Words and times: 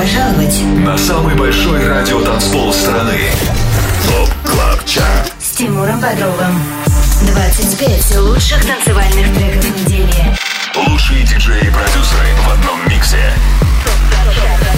пожаловать 0.00 0.62
на 0.78 0.96
самый 0.96 1.34
большой 1.34 1.86
радиотанцпол 1.86 2.72
страны. 2.72 3.18
TOP 4.08 4.50
CLUB 4.50 4.84
CHART 4.86 5.32
с 5.38 5.50
Тимуром 5.50 6.00
Бодровым. 6.00 6.58
25 7.34 8.16
лучших 8.20 8.64
танцевальных 8.64 9.34
треков 9.34 9.64
недели. 9.76 10.38
Лучшие 10.88 11.22
диджеи 11.24 11.66
и 11.66 11.70
продюсеры 11.70 12.28
в 12.46 12.50
одном 12.50 12.88
миксе. 12.88 13.34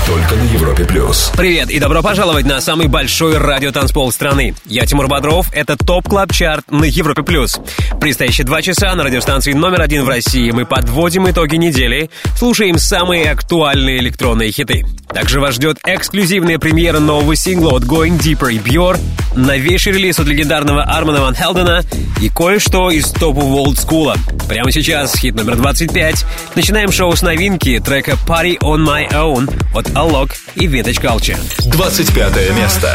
Только 0.07 0.35
на 0.35 0.43
Европе 0.43 0.85
плюс. 0.85 1.33
Привет 1.37 1.71
и 1.71 1.79
добро 1.79 2.03
пожаловать 2.03 2.45
на 2.45 2.61
самый 2.61 2.89
большой 2.89 3.39
радиотанцпол 3.39 4.13
страны. 4.13 4.55
Я 4.67 4.85
Тимур 4.85 5.09
Бодров, 5.09 5.47
это 5.55 5.77
Top 5.77 6.09
Club 6.09 6.33
Chart 6.33 6.71
на 6.71 6.85
Европе 6.85 7.23
плюс. 7.23 7.59
Предстоящие 8.01 8.45
два 8.45 8.61
часа 8.61 8.95
на 8.95 9.05
радиостанции 9.05 9.53
номер 9.53 9.81
один 9.81 10.05
в 10.05 10.09
России 10.09 10.51
мы 10.51 10.67
подводим 10.67 11.31
итоги 11.31 11.57
недели, 11.57 12.11
слушаем 12.37 12.79
самые 12.79 13.31
актуальные 13.31 14.01
электронные 14.01 14.53
хиты. 14.53 14.85
Также 15.15 15.41
вас 15.41 15.55
ждет 15.55 15.79
эксклюзивная 15.85 16.59
премьера 16.59 16.99
нового 16.99 17.37
сингла 17.37 17.77
от 17.77 17.85
Going 17.85 18.19
Deeper 18.19 18.53
и 18.53 18.59
Björ, 18.59 18.99
новейший 19.35 19.93
релиз 19.93 20.19
от 20.19 20.27
легендарного 20.27 20.83
Армана 20.83 21.21
Ван 21.21 21.35
Хелдена 21.35 21.83
и 22.21 22.29
кое-что 22.29 22.91
из 22.91 23.11
топового 23.11 23.61
олдскула. 23.61 24.17
Прямо 24.49 24.71
сейчас 24.71 25.17
хит 25.17 25.35
номер 25.35 25.57
25. 25.57 26.27
Начинаем 26.55 26.93
шоу 26.93 27.15
с 27.15 27.23
новинки 27.23 27.79
трека 27.79 28.17
Party 28.27 28.59
on 28.59 28.87
My 28.87 29.11
Own 29.11 29.32
от 29.73 29.89
Alok 29.95 30.31
и 30.55 30.69
Vintage 30.69 31.01
Culture. 31.01 31.39
25 31.71 32.55
место. 32.55 32.89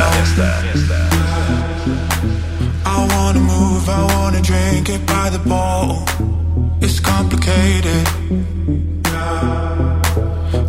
It's 6.80 7.00
complicated. 7.00 8.06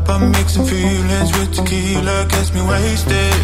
But 0.07 0.21
mixing 0.37 0.67
feelings 0.73 1.31
with 1.37 1.51
tequila 1.57 2.27
gets 2.33 2.51
me 2.55 2.63
wasted. 2.73 3.35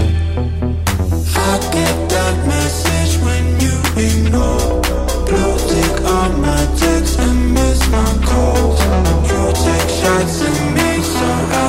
I 1.37 1.53
get 1.77 1.97
that 2.15 2.37
message 2.55 3.13
when 3.27 3.45
you 3.65 3.75
ignore. 4.09 4.83
Blue 5.29 5.57
tick 5.71 5.97
on 6.19 6.31
my 6.41 6.63
text 6.83 7.19
and 7.27 7.39
miss 7.55 7.81
my 7.97 8.11
calls. 8.29 8.81
You 9.29 9.41
take 9.67 9.91
shots 10.01 10.37
at 10.49 10.59
me, 10.77 10.91
so 11.15 11.29
I 11.63 11.64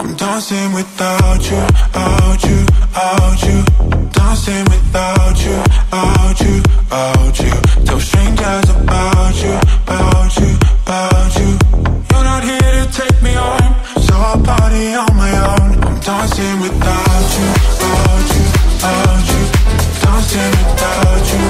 I'm 0.00 0.16
dancing 0.16 0.72
without 0.72 1.44
you, 1.50 1.60
you, 2.48 2.58
you. 3.44 3.64
Dancing 4.08 4.64
without 4.64 5.36
you, 5.44 5.60
you, 6.40 6.54
you. 7.44 7.52
Tell 7.84 8.00
strangers 8.00 8.70
about 8.70 9.36
you, 9.42 9.52
about 9.84 10.36
you, 10.40 10.56
about 10.86 11.36
you. 11.36 11.50
You're 12.08 12.24
not 12.24 12.42
here 12.42 12.72
to 12.80 12.88
take 12.90 13.22
me 13.22 13.36
on, 13.36 13.60
so 14.00 14.16
party 14.42 14.94
on 14.94 15.14
my 15.16 15.32
own. 15.36 15.84
I'm 15.84 16.00
dancing 16.00 16.60
without 16.60 17.28
you, 17.36 17.48
you, 17.84 18.16
you. 19.28 19.42
Dancing 20.00 20.50
without 20.64 21.26
you, 21.30 21.49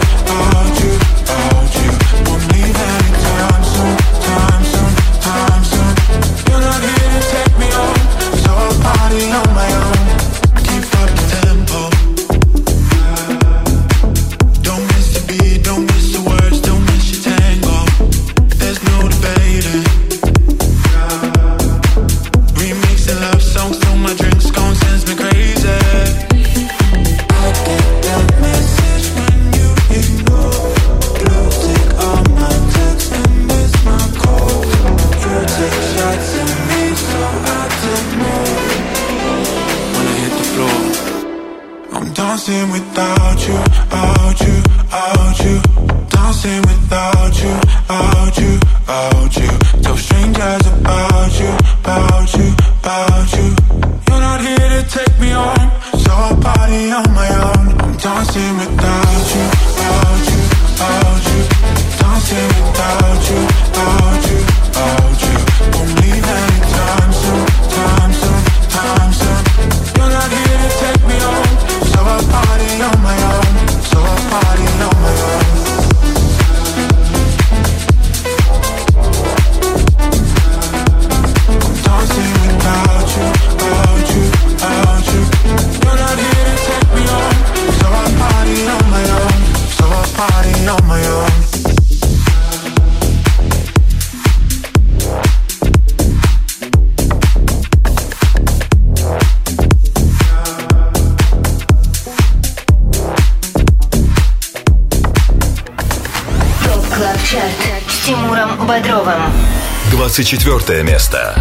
24 110.10 110.82
место. 110.82 111.40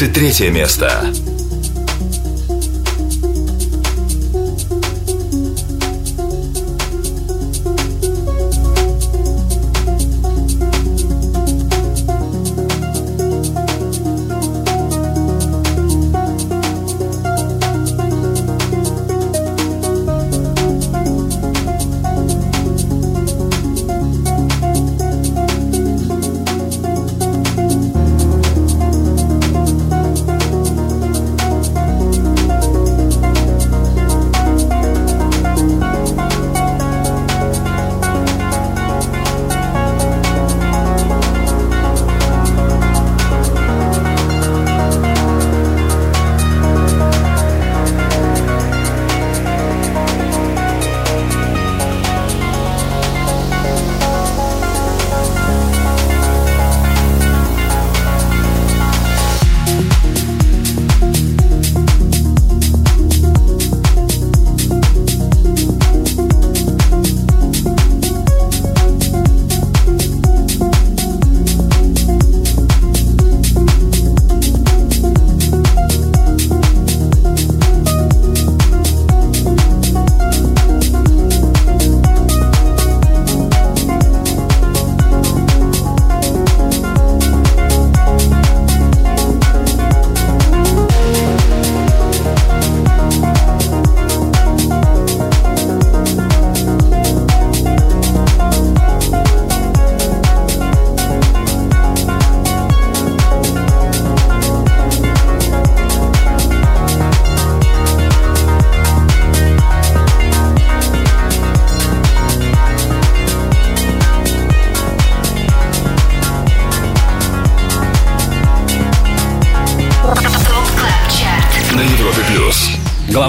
23 0.00 0.48
место. 0.48 1.12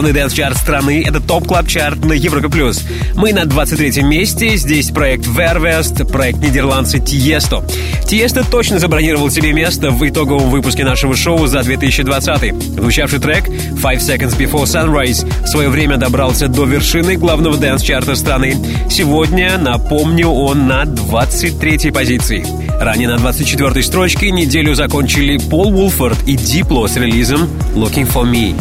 Главный 0.01 0.19
dance-чарт 0.19 0.57
страны— 0.57 1.03
это 1.07 1.19
Top 1.19 1.45
Club 1.45 1.67
Chart 1.67 2.03
на 2.03 2.13
Европе+. 2.13 2.49
плюс. 2.49 2.83
Мы 3.13 3.33
на 3.33 3.43
23-м 3.43 4.09
месте. 4.09 4.57
Здесь 4.57 4.89
проект 4.89 5.27
VER:WEST, 5.27 6.11
проект 6.11 6.39
нидерландца 6.39 6.97
Тиесто. 6.97 7.63
Тиесто 8.07 8.43
точно 8.43 8.79
забронировал 8.79 9.29
себе 9.29 9.53
место 9.53 9.91
в 9.91 10.03
итоговом 10.09 10.49
выпуске 10.49 10.83
нашего 10.85 11.15
шоу 11.15 11.45
за 11.45 11.61
2020. 11.61 12.51
Звучавший 12.79 13.19
трек 13.19 13.47
Five 13.47 13.99
Seconds 13.99 14.35
Before 14.39 14.63
Sunrise 14.63 15.23
в 15.43 15.47
свое 15.47 15.69
время 15.69 15.97
добрался 15.97 16.47
до 16.47 16.65
вершины 16.65 17.15
главного 17.15 17.57
dance-чарта 17.57 18.15
страны. 18.15 18.57
Сегодня, 18.89 19.59
напомню, 19.59 20.29
он 20.29 20.67
на 20.67 20.85
23-й 20.85 21.91
позиции. 21.91 22.43
Ранее 22.81 23.07
на 23.07 23.17
24-й 23.17 23.83
строчке 23.83 24.31
неделю 24.31 24.73
закончили 24.73 25.37
Пол 25.37 25.71
Вулфорд 25.71 26.17
и 26.25 26.35
Дипло 26.35 26.87
с 26.87 26.95
релизом 26.95 27.47
Looking 27.75 28.11
For 28.11 28.23
Me. 28.23 28.55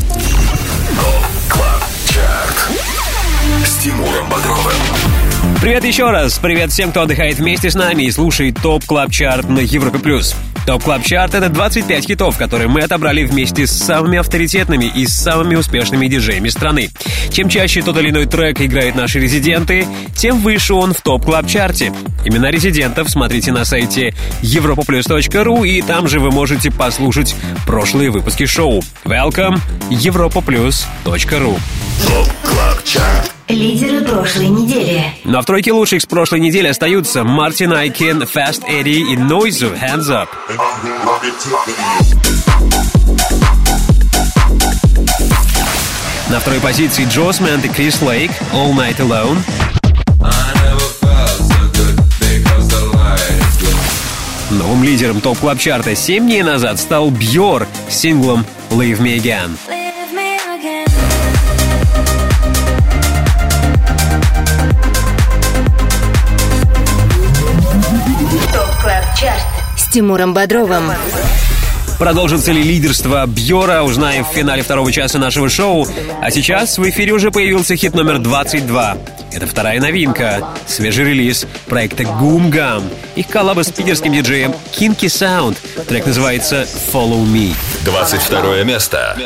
Привет 5.61 5.85
еще 5.85 6.11
раз. 6.11 6.39
Привет 6.39 6.73
всем, 6.73 6.91
кто 6.91 7.03
отдыхает 7.03 7.37
вместе 7.37 7.71
с 7.71 7.75
нами 7.75 8.05
и 8.05 8.11
слушает 8.11 8.57
Top 8.63 8.83
Club 8.87 9.11
Chart 9.11 9.47
на 9.51 9.59
Европе+. 9.59 9.99
плюс. 9.99 10.35
Top 10.65 10.83
Club 10.83 11.05
Chart— 11.05 11.35
это 11.37 11.51
25 11.51 12.07
хитов, 12.07 12.39
которые 12.39 12.69
мы 12.69 12.81
отобрали 12.81 13.25
вместе 13.25 13.67
с 13.67 13.71
самыми 13.71 14.19
авторитетными 14.19 14.87
и 14.87 15.07
самыми 15.07 15.57
успешными 15.57 16.07
диджеями 16.07 16.49
страны. 16.49 16.89
Чем 17.31 17.51
чаще 17.51 17.83
тот 17.83 17.99
или 17.99 18.09
иной 18.09 18.25
трек 18.25 18.59
играют 18.63 18.95
наши 18.95 19.21
резиденты, 19.21 19.87
тем 20.17 20.39
выше 20.39 20.73
он 20.73 20.95
в 20.95 21.03
Top 21.03 21.27
Club 21.27 21.47
Chart 21.47 21.80
е. 21.80 21.93
Имена 22.25 22.51
резидентов 22.51 23.11
смотрите 23.11 23.53
на 23.53 23.67
сайте 23.67 24.15
europoplus.ru 24.41 25.69
и 25.69 25.83
там 25.83 26.09
же 26.09 26.21
вы 26.21 26.31
можете 26.31 26.71
послушать 26.71 27.37
прошлые 27.67 28.09
выпуски 28.09 28.47
шоу. 28.47 28.81
Welcome 29.05 29.61
europoplus.ru 29.91 31.61
ТОП 32.07 32.29
Клаб 32.45 32.83
Чарт. 32.85 33.40
Лидеры 33.51 34.03
прошлой 34.03 34.47
недели. 34.47 35.03
Ну 35.25 35.39
а 35.39 35.43
в 35.43 35.45
тройке 35.45 35.73
лучших 35.73 36.03
с 36.03 36.07
прошлой 36.07 36.39
недели 36.39 36.69
остаются 36.69 37.25
Martin 37.25 37.73
Ikin, 37.73 38.23
Fast 38.23 38.63
Eddie 38.69 39.13
и 39.13 39.17
Noizu 39.17 39.77
Hands 39.77 40.07
Up. 40.09 40.29
На 46.31 46.39
второй 46.39 46.61
позиции 46.61 47.09
Джо 47.11 47.33
Смент 47.33 47.65
и 47.65 47.69
Крис 47.69 48.01
Лейк 48.03 48.31
All 48.53 48.73
Night 48.73 48.99
Alone. 48.99 49.39
Новым 54.53 54.85
лидером 54.85 55.21
топ 55.21 55.39
клаб 55.39 55.59
чарта 55.59 55.97
7 55.97 56.25
дней 56.25 56.45
назад 56.45 56.79
стал 56.79 57.11
Бьор 57.11 57.67
с 57.89 57.97
синглом 57.97 58.47
Leave 58.71 59.01
Me 59.01 59.17
Again. 59.17 59.80
Тимуром 69.93 70.35
Бодровым. 70.35 70.93
Продолжится 71.99 72.53
ли 72.53 72.63
лидерство 72.63 73.27
Бьора, 73.27 73.83
узнаем 73.83 74.25
в 74.25 74.29
финале 74.29 74.63
второго 74.63 74.91
часа 74.91 75.19
нашего 75.19 75.51
шоу. 75.51 75.87
А 76.23 76.31
сейчас 76.31 76.79
в 76.79 76.89
эфире 76.89 77.13
уже 77.13 77.31
появился 77.31 77.77
хит 77.77 77.95
номер 77.95 78.19
22. 78.19 78.97
Это 79.33 79.47
вторая 79.47 79.81
новинка, 79.81 80.49
свежий 80.67 81.05
релиз 81.05 81.47
проекта 81.67 82.05
Goom 82.05 82.51
Gum. 82.51 82.85
Их 83.17 83.27
коллаба 83.27 83.65
с 83.65 83.71
питерским 83.71 84.13
диджеем 84.13 84.55
Kinky 84.79 85.07
Sound. 85.07 85.59
Трек 85.87 86.07
называется 86.07 86.67
Follow 86.93 87.23
Me. 87.25 87.55
22 87.85 88.65
место. 88.65 89.17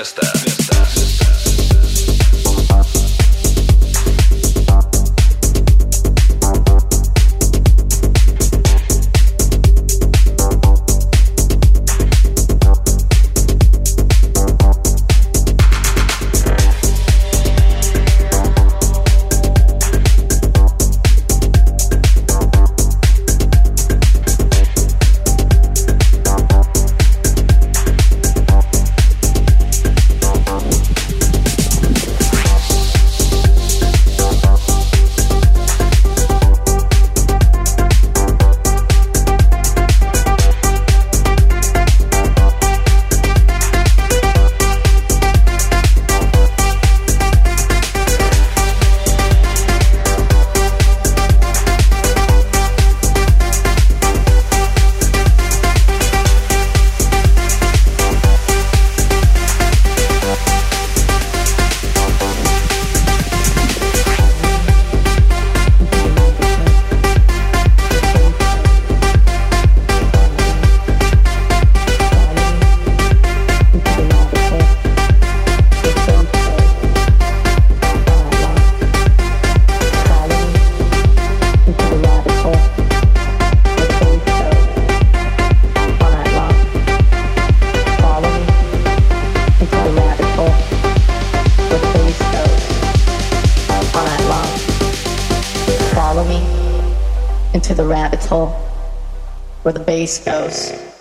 bass 100.18 100.24
goes 100.24 100.94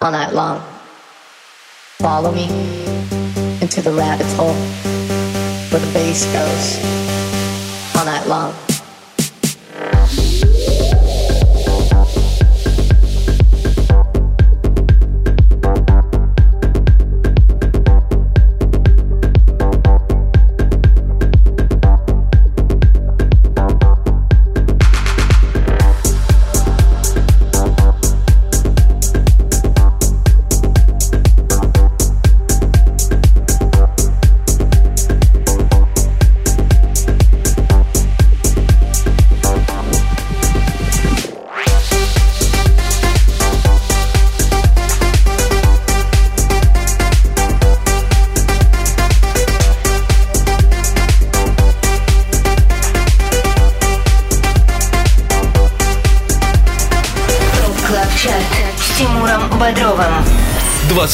all 0.00 0.12
night 0.12 0.32
long. 0.32 0.62
Follow 1.98 2.32
me 2.32 2.44
into 3.60 3.80
the 3.80 3.92
rabbit 3.92 4.26
hole 4.36 4.54
where 5.70 5.80
the 5.80 5.92
bass 5.92 6.24
goes 6.32 7.96
all 7.96 8.04
night 8.04 8.26
long. 8.26 8.67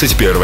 21 0.07 0.44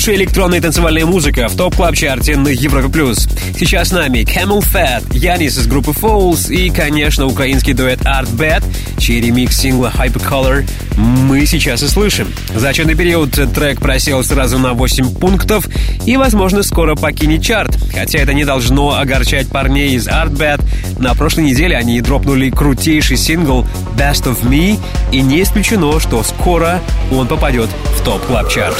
Лучшая 0.00 0.16
электронная 0.16 0.62
танцевальная 0.62 1.04
музыка 1.04 1.46
в 1.46 1.56
топ 1.56 1.76
клаб 1.76 1.94
чарте 1.94 2.34
на 2.34 2.48
Европе+. 2.48 2.88
плюс. 2.88 3.28
Сейчас 3.54 3.88
с 3.88 3.92
нами 3.92 4.20
Camel 4.20 4.60
Fat, 4.60 5.04
Янис 5.14 5.58
из 5.58 5.66
группы 5.66 5.90
Fouls 5.90 6.50
и, 6.50 6.70
конечно, 6.70 7.26
украинский 7.26 7.74
дуэт 7.74 8.00
Art 8.00 8.34
Bad, 8.34 8.64
чей 8.98 9.20
ремикс 9.20 9.58
сингла 9.58 9.92
Hypercolor 9.94 10.64
мы 10.96 11.44
сейчас 11.46 11.82
и 11.82 11.88
слышим. 11.88 12.28
За 12.54 12.70
отчетный 12.70 12.94
период 12.94 13.38
э, 13.38 13.46
трек 13.46 13.80
просел 13.80 14.22
сразу 14.24 14.58
на 14.58 14.72
8 14.72 15.14
пунктов 15.16 15.66
и, 16.06 16.16
возможно, 16.16 16.62
скоро 16.62 16.94
покинет 16.94 17.42
чарт. 17.42 17.76
Хотя 17.94 18.18
это 18.20 18.34
не 18.34 18.44
должно 18.44 18.98
огорчать 18.98 19.48
парней 19.48 19.94
из 19.94 20.08
Art 20.08 20.32
Bad. 20.32 20.62
На 20.98 21.14
прошлой 21.14 21.44
неделе 21.44 21.76
они 21.76 22.00
дропнули 22.00 22.50
крутейший 22.50 23.16
сингл 23.16 23.66
Best 23.96 24.24
of 24.24 24.42
Me, 24.42 24.78
и 25.12 25.20
не 25.20 25.42
исключено, 25.42 26.00
что 26.00 26.22
скоро 26.22 26.80
он 27.12 27.28
попадет 27.28 27.68
Top 28.10 28.26
Club 28.26 28.48
Chart 28.48 28.76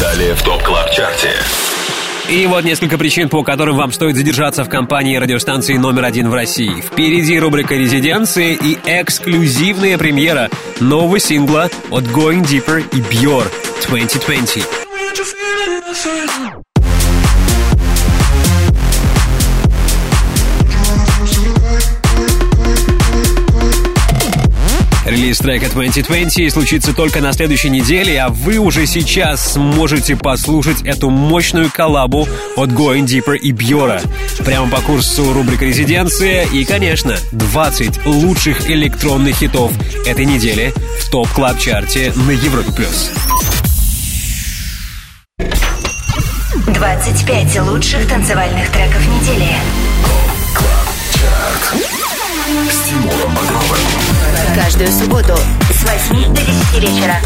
Далее 0.00 0.34
в 0.34 0.42
Top 0.42 0.62
Club 0.62 0.90
Chart'е. 0.90 1.32
И 2.30 2.46
вот 2.46 2.64
несколько 2.64 2.96
причин, 2.96 3.28
по 3.28 3.42
которым 3.42 3.76
вам 3.76 3.92
стоит 3.92 4.16
задержаться 4.16 4.64
в 4.64 4.70
компании 4.70 5.18
радиостанции 5.18 5.76
номер 5.76 6.06
один 6.06 6.30
в 6.30 6.34
России. 6.34 6.80
Впереди 6.80 7.38
рубрика 7.38 7.74
«Резиденции» 7.74 8.54
и 8.54 8.78
эксклюзивная 8.86 9.98
премьера 9.98 10.48
нового 10.80 11.18
сингла 11.18 11.68
от 11.90 12.04
Going 12.04 12.42
Deeper 12.42 12.82
и 12.92 13.00
Björ 13.02 13.44
2020. 13.86 14.64
Релиз 25.10 25.38
трека 25.38 25.68
2020 25.68 26.52
случится 26.52 26.94
только 26.94 27.20
на 27.20 27.32
следующей 27.32 27.68
неделе, 27.68 28.20
а 28.20 28.28
вы 28.28 28.58
уже 28.58 28.86
сейчас 28.86 29.54
сможете 29.54 30.14
послушать 30.14 30.82
эту 30.82 31.10
мощную 31.10 31.68
коллабу 31.68 32.28
от 32.54 32.70
Going 32.70 33.06
Deeper 33.06 33.36
и 33.36 33.50
Бьора. 33.50 34.00
Прямо 34.44 34.70
по 34.70 34.80
курсу 34.80 35.32
рубрика 35.32 35.64
«Резиденция» 35.64 36.44
и, 36.44 36.64
конечно, 36.64 37.16
20 37.32 38.06
лучших 38.06 38.70
электронных 38.70 39.38
хитов 39.38 39.72
этой 40.06 40.26
недели 40.26 40.72
в 41.00 41.10
топ 41.10 41.28
клаб 41.30 41.58
чарте 41.58 42.12
на 42.14 42.30
Европе+. 42.30 42.70
плюс. 42.70 43.10
25 46.68 47.60
лучших 47.62 48.06
танцевальных 48.06 48.70
треков 48.70 49.04
недели. 49.08 49.56
С 52.70 52.88
Тимуром 52.88 53.34
Бодровым. 53.34 53.89
Каждую 54.62 54.88
субботу 54.88 55.34
с 55.70 56.10
8 56.10 56.34
до 56.34 56.40
10 56.42 56.82
вечера. 56.82 57.16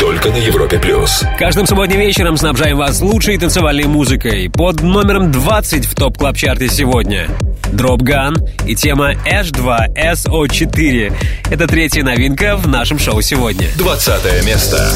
Только 0.00 0.30
на 0.30 0.36
Европе 0.36 0.80
Плюс. 0.80 1.24
Каждым 1.38 1.64
субботним 1.64 2.00
вечером 2.00 2.36
снабжаем 2.36 2.76
вас 2.76 3.00
лучшей 3.00 3.38
танцевальной 3.38 3.84
музыкой. 3.84 4.50
Под 4.50 4.82
номером 4.82 5.30
20 5.30 5.86
в 5.86 5.94
топ 5.94 6.18
клаб 6.18 6.36
чарте 6.36 6.66
сегодня. 6.66 7.28
Drop 7.72 7.98
Gun 7.98 8.34
и 8.66 8.74
тема 8.74 9.12
H2 9.12 9.94
SO4. 9.94 11.12
Это 11.52 11.68
третья 11.68 12.02
новинка 12.02 12.56
в 12.56 12.66
нашем 12.66 12.98
шоу 12.98 13.22
сегодня. 13.22 13.68
20 13.76 14.44
место. 14.44 14.90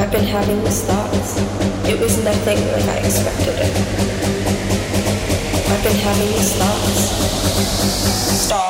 I've 0.00 0.10
been 0.10 0.24
having 0.24 0.64
these 0.64 0.82
thoughts. 0.82 1.38
It 1.86 2.00
was 2.00 2.24
nothing 2.24 2.58
like 2.72 2.88
I 2.88 2.98
expected 3.06 3.54
it. 3.60 4.39
I've 5.82 5.86
been 5.86 5.96
having 5.96 6.28
these 6.28 6.52
thoughts. 6.56 7.08
Stop. 8.44 8.69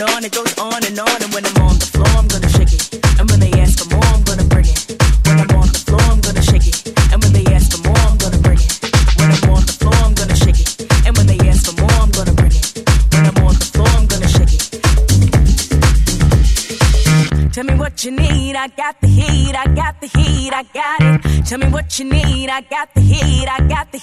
and 0.00 0.10
on, 0.10 0.24
it 0.24 0.32
goes 0.32 0.56
on 0.58 0.84
and 0.86 0.98
on. 0.98 1.22
And 1.22 1.32
when 1.34 1.44
I'm 1.46 1.56
on 1.62 1.78
the 1.78 1.86
floor, 1.86 2.06
I'm 2.14 2.28
gonna 2.28 2.48
shake 2.50 2.72
it. 2.72 2.94
And 3.18 3.28
when 3.30 3.40
they 3.40 3.50
ask 3.58 3.78
for 3.82 3.88
more, 3.94 4.04
I'm 4.14 4.22
gonna 4.22 4.44
bring 4.44 4.66
it. 4.66 4.94
When 5.26 5.40
I'm 5.40 5.50
on 5.58 5.68
the 5.74 5.78
floor, 5.78 6.00
I'm 6.02 6.20
gonna 6.20 6.42
shake 6.42 6.66
it. 6.66 6.86
And 7.12 7.22
when 7.22 7.32
they 7.32 7.44
ask 7.52 7.72
for 7.72 7.82
more, 7.82 7.98
I'm 8.06 8.16
gonna 8.18 8.38
bring 8.38 8.58
it. 8.58 8.78
When 9.18 9.30
I'm 9.30 9.50
on 9.50 9.66
the 9.66 9.72
floor, 9.72 9.94
I'm 10.06 10.14
gonna 10.14 10.36
shake 10.36 10.60
it. 10.60 10.86
And 11.06 11.16
when 11.16 11.26
they 11.26 11.38
ask 11.48 11.66
for 11.66 11.74
more, 11.80 11.90
I'm 11.98 12.10
gonna 12.10 12.34
bring 12.34 12.52
it. 12.52 12.78
When 13.12 13.26
I'm 13.26 13.38
on 13.42 13.54
the 13.58 13.66
floor, 13.74 13.88
I'm 13.98 14.06
gonna 14.06 14.28
shake 14.28 14.54
it. 14.54 14.62
Tell 17.52 17.64
me 17.64 17.74
what 17.74 18.04
you 18.04 18.12
need, 18.12 18.54
I 18.54 18.68
got 18.68 19.00
the 19.00 19.08
heat, 19.08 19.56
I 19.56 19.66
got 19.74 20.00
the 20.00 20.06
heat, 20.06 20.52
I 20.52 20.62
got 20.62 21.00
it. 21.02 21.44
Tell 21.46 21.58
me 21.58 21.66
what 21.68 21.98
you 21.98 22.04
need, 22.04 22.50
I 22.50 22.60
got 22.60 22.94
the 22.94 23.00
heat, 23.00 23.48
I 23.48 23.66
got 23.66 23.90
the 23.90 23.97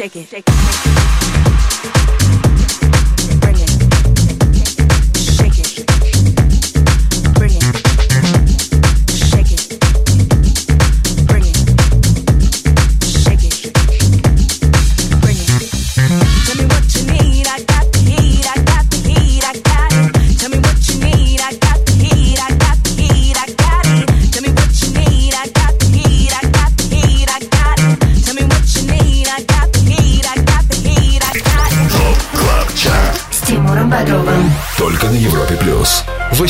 shake 0.00 0.16
it. 0.16 0.28
Shake 0.28 0.48
it. 0.48 0.49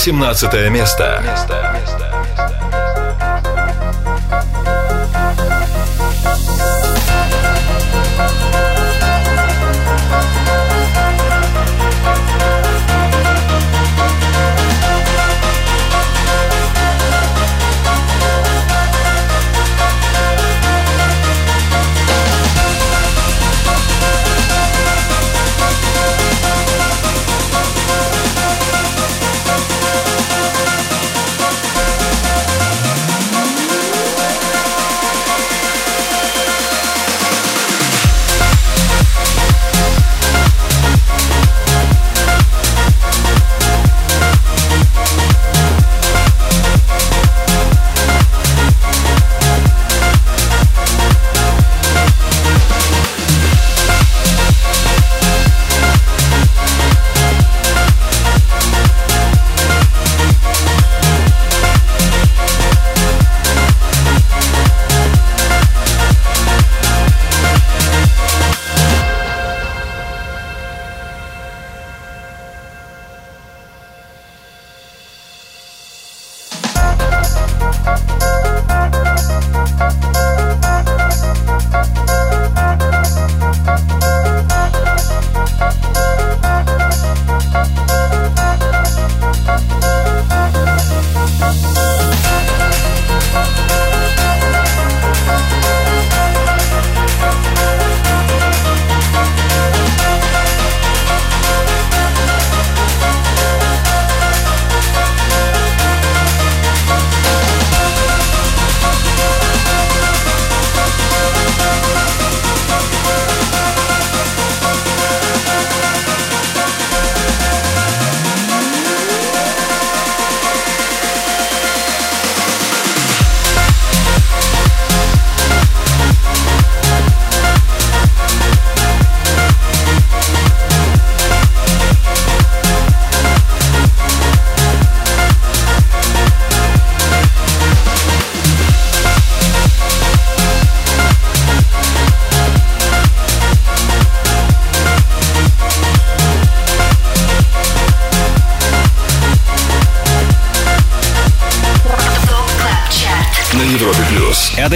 18 0.00 0.70
место. 0.70 1.20
место. 1.22 1.59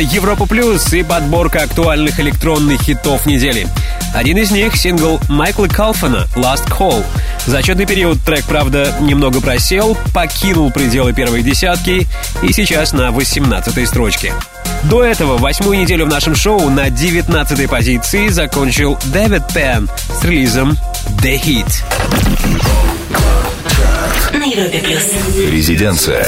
Европа 0.05 0.47
Плюс 0.47 0.93
и 0.93 1.03
подборка 1.03 1.63
актуальных 1.63 2.21
электронных 2.21 2.83
хитов 2.83 3.27
недели. 3.27 3.67
Один 4.15 4.37
из 4.39 4.51
них— 4.51 4.77
сингл 4.77 5.21
Майкла 5.29 5.67
Калфана 5.67 6.27
«Last 6.37 6.67
Call». 6.69 7.05
Зачетный 7.47 7.87
период 7.87 8.21
трек, 8.23 8.45
правда, 8.45 8.95
немного 9.01 9.41
просел, 9.41 9.97
покинул 10.13 10.71
пределы 10.71 11.13
первой 11.13 11.43
десятки 11.43 12.07
и 12.43 12.53
сейчас 12.53 12.93
на 12.93 13.11
18 13.11 13.89
строчке. 13.89 14.33
До 14.85 15.03
этого 15.03 15.39
восьмую 15.39 15.79
неделю 15.79 16.05
в 16.05 16.09
нашем 16.09 16.35
шоу 16.35 16.69
на 16.69 16.91
19 16.91 17.69
позиции 17.69 18.29
закончил 18.29 18.99
Дэвид 19.07 19.43
Пен 19.55 19.89
с 20.21 20.25
релизом 20.25 20.77
«The 21.23 21.41
Hit». 21.43 21.83
Резиденция. 25.51 26.27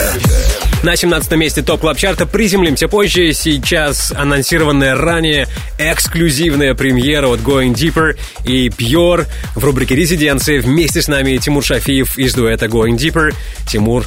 На 0.86 0.94
17 0.94 1.32
месте 1.32 1.62
топ 1.62 1.80
клаб 1.80 1.98
чарта 1.98 2.26
приземлимся 2.26 2.86
позже. 2.86 3.32
Сейчас 3.32 4.12
анонсированная 4.12 4.94
ранее 4.94 5.48
эксклюзивная 5.80 6.74
премьера 6.74 7.26
от 7.26 7.40
Going 7.40 7.74
Deeper 7.74 8.16
и 8.44 8.68
Pure 8.68 9.26
в 9.56 9.64
рубрике 9.64 9.96
«Резиденции». 9.96 10.60
Вместе 10.60 11.02
с 11.02 11.08
нами 11.08 11.38
Тимур 11.38 11.64
Шафиев 11.64 12.16
из 12.16 12.34
дуэта 12.34 12.66
Going 12.66 12.96
Deeper. 12.96 13.34
Тимур, 13.66 14.06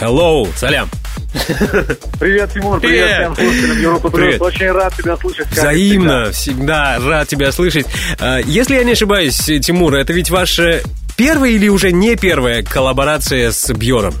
hello, 0.00 0.48
салям. 0.54 0.88
Привет, 2.20 2.52
Тимур, 2.54 2.78
привет, 2.78 3.06
Привет. 3.06 3.32
всем 3.32 3.34
слушателям 3.34 3.82
Европы 3.82 4.10
Плюс. 4.10 4.22
Привет. 4.22 4.42
Очень 4.42 4.70
рад 4.70 4.94
тебя 4.96 5.16
слышать. 5.16 5.46
Взаимно, 5.50 6.30
всегда 6.30 7.00
рад 7.00 7.26
тебя 7.26 7.50
слышать. 7.50 7.86
А, 8.20 8.38
Если 8.38 8.76
я 8.76 8.84
не 8.84 8.92
ошибаюсь, 8.92 9.36
Тимур, 9.62 9.96
это 9.96 10.12
ведь 10.12 10.30
ваша 10.30 10.80
первая 11.16 11.50
или 11.50 11.66
уже 11.66 11.90
не 11.90 12.14
первая 12.14 12.62
коллаборация 12.62 13.50
с 13.50 13.72
Бьором? 13.72 14.14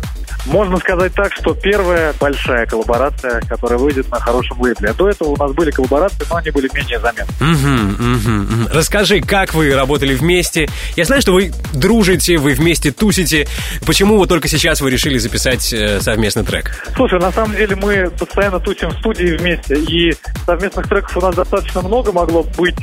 Можно 0.50 0.78
сказать 0.78 1.14
так, 1.14 1.32
что 1.32 1.54
первая 1.54 2.12
большая 2.18 2.66
коллаборация, 2.66 3.40
которая 3.48 3.78
выйдет 3.78 4.10
на 4.10 4.18
хорошем 4.18 4.60
лейбле. 4.60 4.90
А 4.90 4.94
до 4.94 5.08
этого 5.08 5.28
у 5.30 5.36
нас 5.36 5.52
были 5.52 5.70
коллаборации, 5.70 6.24
но 6.28 6.36
они 6.36 6.50
были 6.50 6.68
менее 6.74 6.98
заметны. 6.98 7.32
Мгм, 7.40 7.96
мгм, 7.98 8.38
мгм. 8.42 8.68
Расскажи, 8.72 9.20
как 9.20 9.54
вы 9.54 9.74
работали 9.74 10.14
вместе. 10.14 10.68
Я 10.96 11.04
знаю, 11.04 11.22
что 11.22 11.32
вы 11.32 11.52
дружите, 11.72 12.36
вы 12.36 12.54
вместе 12.54 12.90
тусите. 12.90 13.46
Почему 13.86 14.16
вот 14.16 14.28
только 14.28 14.48
сейчас 14.48 14.80
вы 14.80 14.90
решили 14.90 15.18
записать 15.18 15.72
э, 15.72 16.00
совместный 16.00 16.44
трек? 16.44 16.84
Слушай, 16.96 17.20
на 17.20 17.30
самом 17.30 17.54
деле 17.54 17.76
мы 17.76 18.10
постоянно 18.10 18.58
тусим 18.58 18.90
в 18.90 18.98
студии 18.98 19.36
вместе, 19.36 19.76
и 19.76 20.12
совместных 20.46 20.88
треков 20.88 21.16
у 21.16 21.20
нас 21.20 21.34
достаточно 21.34 21.80
много 21.82 22.10
могло 22.10 22.42
быть, 22.42 22.76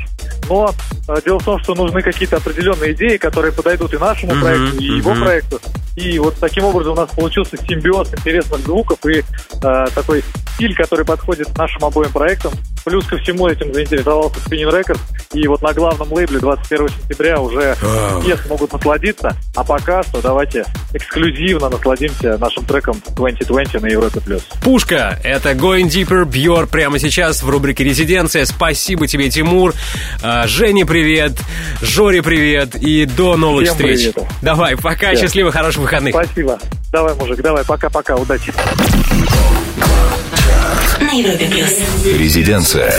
но 0.50 0.74
э, 1.10 1.16
дело 1.26 1.40
в 1.40 1.44
том, 1.44 1.60
что 1.60 1.76
нужны 1.76 2.02
какие-то 2.02 2.38
определенные 2.38 2.94
идеи, 2.94 3.18
которые 3.18 3.52
подойдут 3.52 3.94
и 3.94 3.98
нашему 3.98 4.34
Мгм, 4.34 4.42
проекту, 4.42 4.78
и 4.78 4.86
его 4.86 5.12
мгм. 5.14 5.24
проекту. 5.24 5.60
И 5.96 6.20
вот 6.20 6.36
таким 6.40 6.64
образом 6.64 6.94
у 6.94 6.96
нас 6.96 7.10
получился 7.10 7.57
симбиоз 7.67 8.13
интересных 8.13 8.60
звуков 8.62 9.06
и 9.06 9.20
э, 9.20 9.86
такой 9.93 10.24
стиль, 10.56 10.76
который 10.76 11.06
подходит 11.06 11.56
нашим 11.58 11.86
обоим 11.86 12.12
проектам. 12.12 12.54
Плюс 12.88 13.06
ко 13.06 13.17
всему 13.17 13.50
этим 13.50 13.73
заинтересовался 13.73 14.38
Spinning 14.39 14.71
Records, 14.71 15.00
и 15.34 15.45
вот 15.45 15.62
на 15.62 15.73
главном 15.73 16.13
лейбле 16.13 16.39
21 16.39 16.88
сентября 16.88 17.41
уже 17.41 17.76
все 18.23 18.38
смогут 18.38 18.71
насладиться, 18.71 19.36
а 19.58 19.65
пока 19.65 20.04
что 20.04 20.21
давайте 20.21 20.63
эксклюзивно 20.93 21.67
насладимся 21.67 22.38
нашим 22.38 22.63
треком 22.63 22.95
2020 23.10 23.82
на 23.82 23.88
Европе+. 23.88 24.21
плюс. 24.21 24.41
Пушка, 24.63 25.19
это 25.21 25.52
Going 25.52 25.89
Deeper, 25.89 26.23
Бьор 26.23 26.67
прямо 26.67 26.97
сейчас 26.97 27.43
в 27.43 27.50
рубрике 27.50 27.84
«Резиденция». 27.84 28.45
Спасибо 28.45 29.06
тебе, 29.06 29.30
Тимур. 29.30 29.73
А, 30.23 30.47
Жене 30.47 30.86
привет, 30.86 31.34
Жоре 31.82 32.23
привет 32.23 32.76
и 32.76 33.04
до 33.04 33.36
новых 33.36 33.65
Всем 33.65 33.76
встреч. 33.76 34.13
привет. 34.13 34.30
Давай, 34.41 34.78
пока, 34.78 35.10
Всем. 35.10 35.23
счастливо, 35.23 35.52
хороших 35.52 35.82
выходных. 35.82 36.15
Спасибо. 36.15 36.58
Давай, 36.93 37.13
мужик, 37.15 37.41
давай, 37.41 37.65
пока-пока, 37.65 38.15
удачи. 38.15 38.54
Резиденция. 42.18 42.92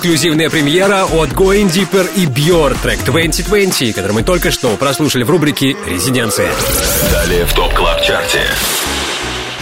Эксклюзивная 0.00 0.48
премьера 0.48 1.04
от 1.04 1.28
Going 1.32 1.66
Deeper 1.70 2.08
и 2.16 2.24
Bjor, 2.24 2.74
трек 2.82 3.04
2020, 3.04 3.94
который 3.94 4.12
мы 4.12 4.22
только 4.22 4.50
что 4.50 4.74
прослушали 4.78 5.24
в 5.24 5.30
рубрике 5.30 5.76
«Резиденция». 5.86 6.50
Далее 7.12 7.44
в 7.44 7.52
Top 7.52 7.74
Club 7.74 8.00
Chart'е. 8.00 8.40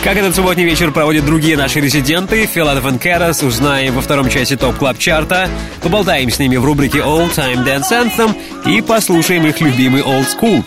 Как 0.05 0.17
этот 0.17 0.37
субботний 0.37 0.65
вечер 0.65 0.93
проводят 0.93 1.27
другие 1.27 1.57
наши 1.57 1.81
резиденты, 1.81 2.47
Filatov 2.47 2.87
и 2.87 2.99
Karas, 2.99 3.43
узнаем 3.43 3.95
во 3.95 4.01
втором 4.01 4.31
части 4.31 4.57
Top 4.57 4.77
Club 4.77 4.99
Chart'а, 4.99 5.49
поболтаем 5.83 6.31
с 6.31 6.39
ними 6.39 6.57
в 6.57 6.65
рубрике 6.65 6.99
All 6.99 7.29
Time 7.35 7.65
Dance 7.65 7.91
Anthem 7.91 8.37
и 8.65 8.81
послушаем 8.81 9.45
их 9.45 9.61
любимый 9.61 10.03
Old 10.03 10.29
School. 10.29 10.65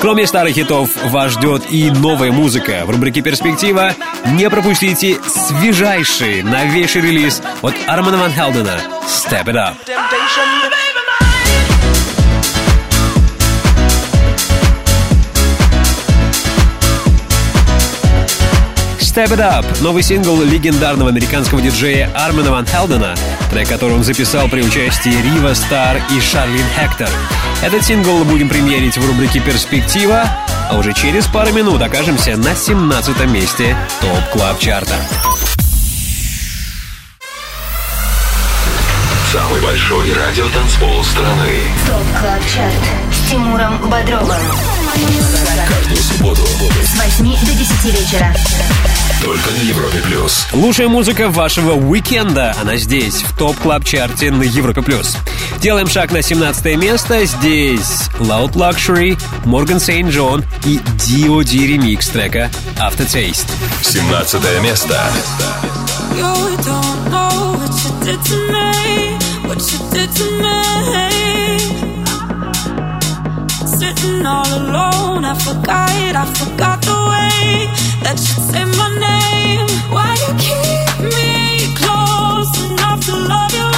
Кроме 0.00 0.28
старых 0.28 0.54
хитов, 0.54 0.90
вас 1.06 1.32
ждет 1.32 1.64
и 1.70 1.90
новая 1.90 2.30
музыка. 2.30 2.82
В 2.84 2.90
рубрике 2.90 3.20
«Перспектива» 3.20 3.94
не 4.26 4.48
пропустите 4.48 5.18
свежайший, 5.26 6.42
новейший 6.42 7.02
релиз 7.02 7.42
от 7.62 7.74
Армана 7.88 8.18
Ван 8.18 8.32
Хелдена 8.32 8.78
«Step 9.06 9.46
It 9.46 9.54
Up». 9.54 9.74
Step 19.00 19.30
It 19.30 19.40
Up— 19.40 19.66
новый 19.82 20.04
сингл 20.04 20.40
легендарного 20.42 21.10
американского 21.10 21.60
диджея 21.60 22.08
Армена 22.14 22.52
Ван 22.52 22.66
Хелдена, 22.66 23.16
трек 23.50 23.68
который 23.68 23.96
он 23.96 24.04
записал 24.04 24.48
при 24.48 24.62
участии 24.62 25.10
Рива 25.10 25.54
Стар 25.54 26.00
и 26.16 26.20
Шарлин 26.20 26.66
Хектор. 26.76 27.08
Этот 27.60 27.84
сингл 27.84 28.22
будем 28.24 28.48
премьерить 28.48 28.96
в 28.96 29.04
рубрике 29.04 29.40
«Перспектива», 29.40 30.30
а 30.70 30.76
уже 30.78 30.92
через 30.92 31.26
пару 31.26 31.52
минут 31.52 31.82
окажемся 31.82 32.36
на 32.36 32.54
17 32.54 33.26
месте 33.26 33.76
Top 34.00 34.30
Club 34.32 34.58
Chart'а. 34.60 34.94
Самый 39.32 39.60
большой 39.60 40.12
радио 40.12 40.44
радиотанцпол 40.44 41.02
страны. 41.02 41.60
Top 41.86 42.20
Club 42.20 42.40
Chart 42.54 43.12
с 43.12 43.28
Тимуром 43.28 43.90
Бодровым. 43.90 44.77
С 46.82 47.20
8 47.20 47.46
до 47.46 47.52
10 47.52 47.84
вечера. 47.84 48.34
Только 49.22 49.50
на 49.50 49.62
Европе 49.68 49.98
плюс. 50.00 50.46
Лучшая 50.52 50.88
музыка 50.88 51.28
вашего 51.28 51.72
уикенда. 51.72 52.54
Она 52.60 52.76
здесь, 52.76 53.22
в 53.22 53.36
Top 53.36 53.56
Club 53.56 53.84
Chart'е 53.84 54.30
на 54.30 54.44
Европе 54.44 54.80
плюс. 54.82 55.16
Делаем 55.60 55.88
шаг 55.88 56.12
на 56.12 56.22
17 56.22 56.76
место. 56.76 57.24
Здесь 57.26 58.08
Loud 58.20 58.52
Luxury, 58.52 59.18
Morgan 59.44 59.78
Saint 59.78 60.10
John 60.10 60.44
и 60.64 60.78
DOD 60.78 61.66
ремикс 61.66 62.08
трека 62.08 62.50
Aftertaste. 62.78 63.48
17 63.82 64.62
место. 64.62 65.00
You 66.16 66.56
don't 66.64 67.10
know 67.10 67.56
what 67.58 67.72
you 67.84 67.90
did 68.04 68.24
to 68.24 68.36
me, 68.52 69.18
what 69.44 69.60
you 69.72 69.78
did 69.92 70.10
to 70.14 70.42
me. 70.42 71.27
all 74.28 74.50
alone. 74.60 75.24
I 75.24 75.34
forgot, 75.34 76.12
I 76.22 76.24
forgot 76.40 76.78
the 76.82 76.98
way 77.12 77.66
that 78.04 78.16
you 78.26 78.36
say 78.50 78.64
my 78.80 78.88
name. 79.08 79.66
Why 79.94 80.10
you 80.22 80.32
keep 80.44 80.94
me 81.14 81.28
close 81.80 82.52
enough 82.68 83.00
to 83.06 83.14
love 83.32 83.52
you? 83.58 83.77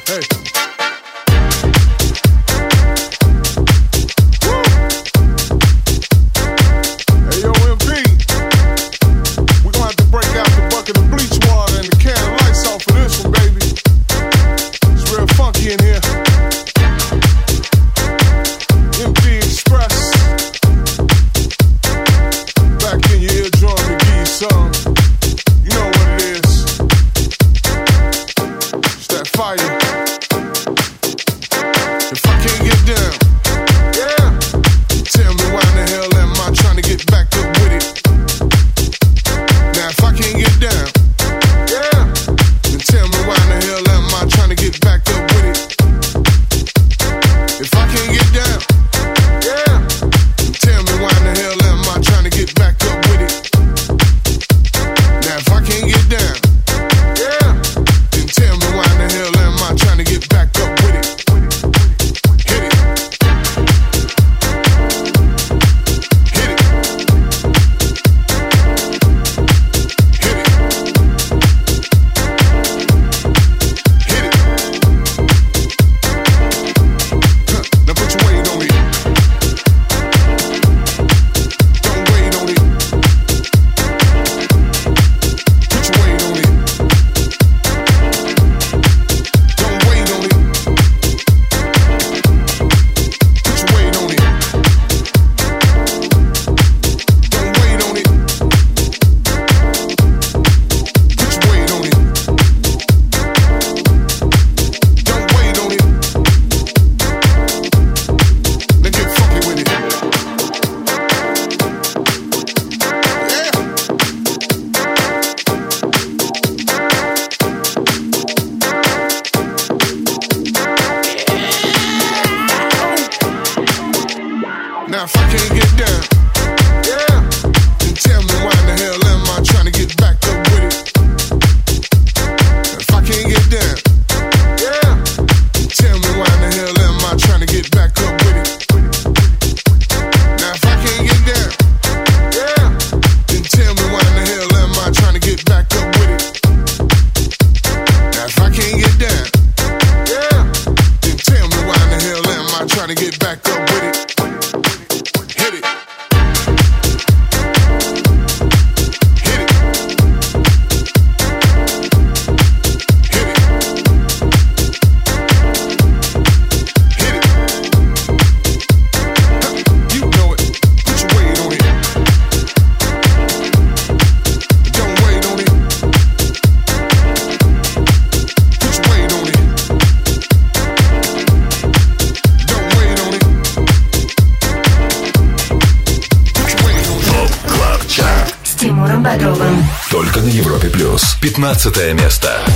15 191.61 191.93
место. 191.93 192.50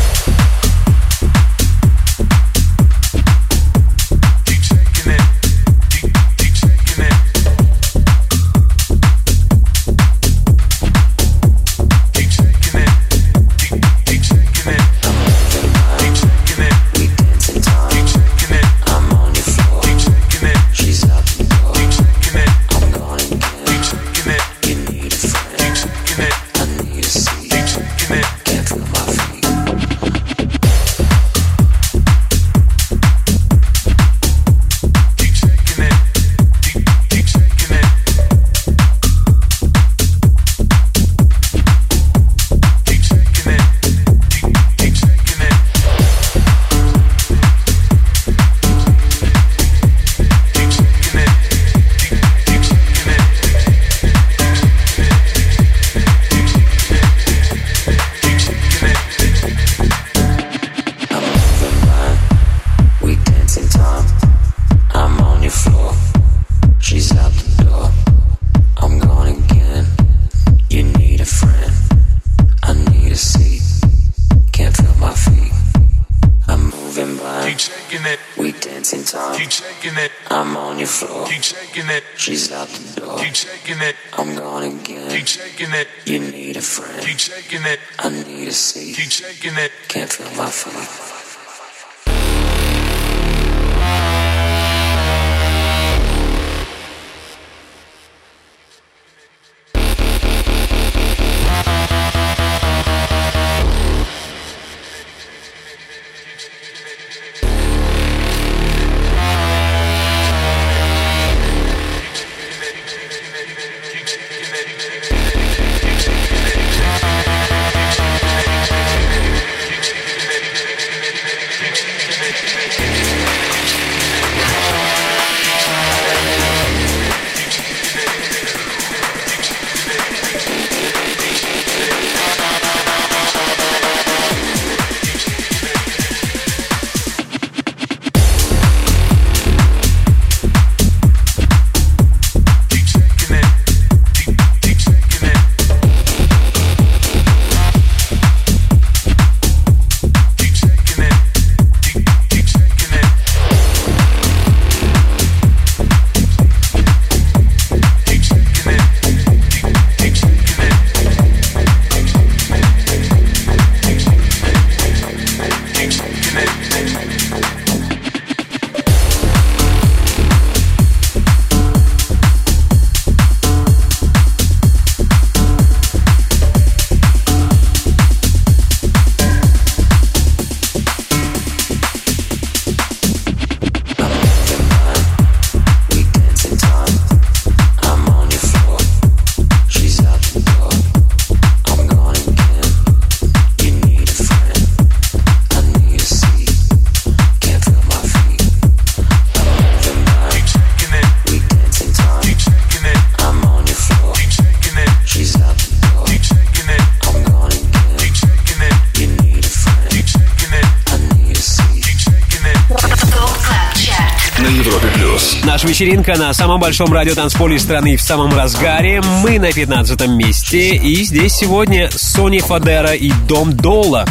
Вечеринка 215.76 216.16
на 216.16 216.34
самом 216.34 216.62
большом 216.62 216.94
радиотанцполе 216.94 217.60
страны 217.60 217.98
в 217.98 218.02
самом 218.02 218.34
разгаре. 218.34 219.02
Мы 219.02 219.40
на 219.40 219.52
15 219.52 220.08
месте. 220.08 220.74
И 220.74 221.04
здесь 221.04 221.34
сегодня 221.34 221.90
Sonny 221.92 222.40
Fodera 222.40 222.94
и 222.94 223.12
Dom 223.28 223.52
Dolla. 223.52 224.06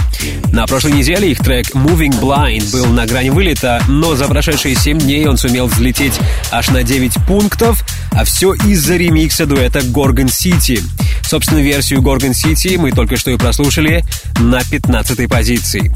На 0.53 0.67
прошлой 0.67 0.93
неделе 0.93 1.31
их 1.31 1.39
трек 1.39 1.75
Moving 1.75 2.21
Blind 2.21 2.71
был 2.71 2.85
на 2.89 3.07
грани 3.07 3.31
вылета, 3.31 3.83
но 3.89 4.15
за 4.15 4.29
прошедшие 4.29 4.75
7 4.75 4.99
дней 4.99 5.27
он 5.27 5.39
сумел 5.39 5.67
взлететь 5.67 6.21
аж 6.53 6.69
на 6.69 6.83
9 6.83 7.15
пунктов, 7.27 7.83
а 8.13 8.25
все 8.25 8.53
из-за 8.53 8.97
ремикса 8.97 9.47
дуэта 9.47 9.79
Gorgon 9.79 10.27
City. 10.27 10.83
Собственную 11.23 11.65
версию 11.65 12.03
Gorgon 12.03 12.33
City 12.33 12.77
мы 12.77 12.93
только 12.93 13.17
что 13.17 13.31
и 13.31 13.39
прослушали 13.39 14.05
на 14.39 14.61
15 14.63 15.27
позиции. 15.31 15.91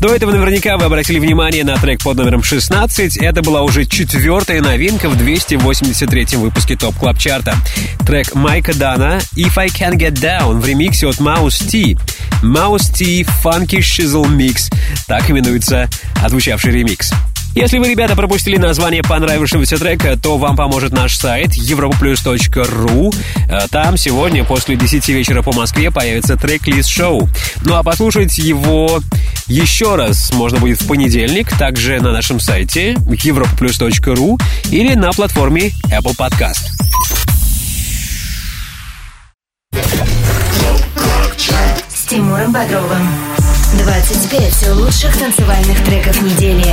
До 0.00 0.14
этого 0.14 0.30
наверняка 0.30 0.78
вы 0.78 0.86
обратили 0.86 1.18
внимание 1.18 1.62
на 1.62 1.76
трек 1.76 2.02
под 2.02 2.16
номером 2.16 2.42
16. 2.42 3.18
Это 3.18 3.42
была 3.42 3.60
уже 3.60 3.84
четвертая 3.84 4.62
новинка 4.62 5.10
в 5.10 5.18
283 5.18 6.38
выпуске 6.38 6.74
Top 6.74 6.96
Club 6.96 7.18
Chart'а. 7.18 7.54
Трек 8.06 8.34
Майка 8.34 8.72
Дана 8.72 9.18
«If 9.36 9.58
I 9.58 9.68
Can 9.68 9.98
Get 9.98 10.12
Down» 10.12 10.58
в 10.58 10.66
ремиксе 10.66 11.06
от 11.06 11.16
Mouse 11.16 11.62
T. 11.70 11.98
Mouse 12.42 12.90
T 12.96 13.26
Funky 13.44 13.80
Shizzle 13.80 14.24
Mix. 14.24 14.72
Так 15.06 15.30
именуется 15.30 15.90
отзвучавший 16.22 16.72
ремикс. 16.72 17.12
Если 17.54 17.78
вы, 17.78 17.88
ребята, 17.90 18.14
пропустили 18.14 18.56
название 18.56 19.02
понравившегося 19.02 19.76
трека, 19.76 20.16
то 20.16 20.38
вам 20.38 20.56
поможет 20.56 20.92
наш 20.92 21.16
сайт 21.16 21.50
europaplus.ru. 21.50 23.12
Там 23.70 23.96
сегодня 23.96 24.44
после 24.44 24.76
10 24.76 25.08
вечера 25.08 25.42
по 25.42 25.52
Москве 25.52 25.90
появится 25.90 26.36
трек-лист 26.36 26.88
шоу. 26.88 27.28
Ну 27.64 27.74
а 27.74 27.82
послушать 27.82 28.38
его 28.38 29.00
еще 29.50 29.96
раз 29.96 30.32
можно 30.32 30.60
будет 30.60 30.80
в 30.80 30.86
понедельник, 30.86 31.50
также 31.58 32.00
на 32.00 32.12
нашем 32.12 32.38
сайте 32.38 32.92
europaplus.ru 32.94 34.40
или 34.70 34.94
на 34.94 35.10
платформе 35.10 35.72
Apple 35.86 36.16
Podcast. 36.16 36.70
С 41.88 42.06
Тимуром 42.06 42.52
Бодровым. 42.52 43.39
25 43.78 44.68
лучших 44.74 45.16
танцевальных 45.16 45.84
треков 45.84 46.20
недели. 46.22 46.64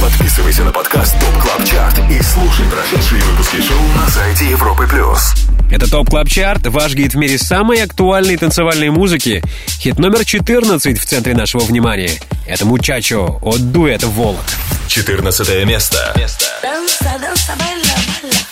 Подписывайся 0.00 0.64
на 0.64 0.70
подкаст 0.70 1.18
Top 1.18 1.42
Club 1.42 1.64
Chart 1.64 1.98
и 2.10 2.22
слушай 2.22 2.66
прошедшие 2.66 3.22
выпуски 3.22 3.56
шоу 3.56 3.80
на 3.96 4.08
сайте 4.10 4.50
Европы 4.50 4.86
Плюс. 4.86 5.32
Это 5.70 5.90
Top 5.90 6.10
Club 6.10 6.28
Chart, 6.28 6.66
ваш 6.66 6.94
гид 6.94 7.14
в 7.14 7.16
мире 7.16 7.38
самой 7.38 7.82
актуальной 7.82 8.36
танцевальной 8.36 8.90
музыки. 8.90 9.42
Хит 9.80 9.98
номер 9.98 10.26
14 10.26 10.98
в 10.98 11.06
центре 11.06 11.34
нашего 11.34 11.62
внимания. 11.62 12.10
Это 12.46 12.66
Muchacho 12.66 13.38
от 13.40 13.72
дуэта 13.72 14.08
Volac. 14.08 14.44
14 14.88 15.64
место. 15.64 16.14
Danza, 16.62 18.51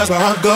that's 0.00 0.08
where 0.08 0.18
I 0.18 0.32
go. 0.42 0.54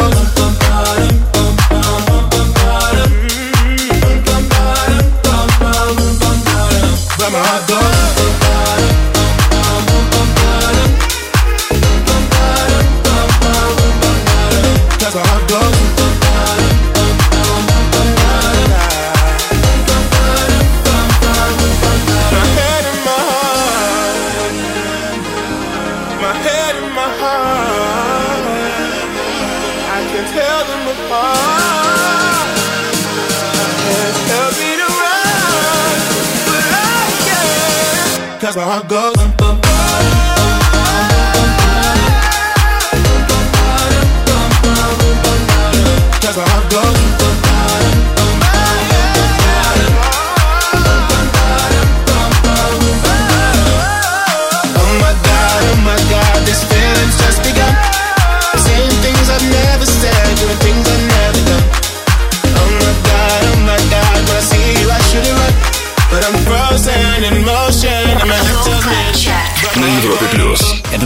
That's 7.19 7.33
where 7.33 7.43
go. 7.69 7.74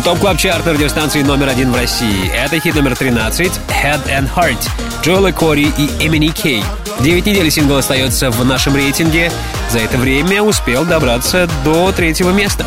Top 0.08 0.20
Club 0.20 0.38
Chart 0.38 0.66
радиостанции 0.66 1.20
номер 1.20 1.50
один 1.50 1.70
в 1.70 1.76
России. 1.76 2.32
Это 2.34 2.58
хит 2.58 2.74
номер 2.74 2.96
13 2.96 3.52
«Head 3.68 4.06
and 4.06 4.30
Heart» 4.34 4.56
Джоэла 5.02 5.32
Корри 5.32 5.70
и 5.76 5.90
MNEK. 6.00 6.64
Девять 7.00 7.26
недель 7.26 7.50
сингл 7.50 7.76
остается 7.76 8.30
в 8.30 8.42
нашем 8.42 8.74
рейтинге. 8.74 9.30
За 9.68 9.80
это 9.80 9.98
время 9.98 10.42
успел 10.42 10.86
добраться 10.86 11.46
до 11.62 11.92
третьего 11.92 12.30
места. 12.30 12.64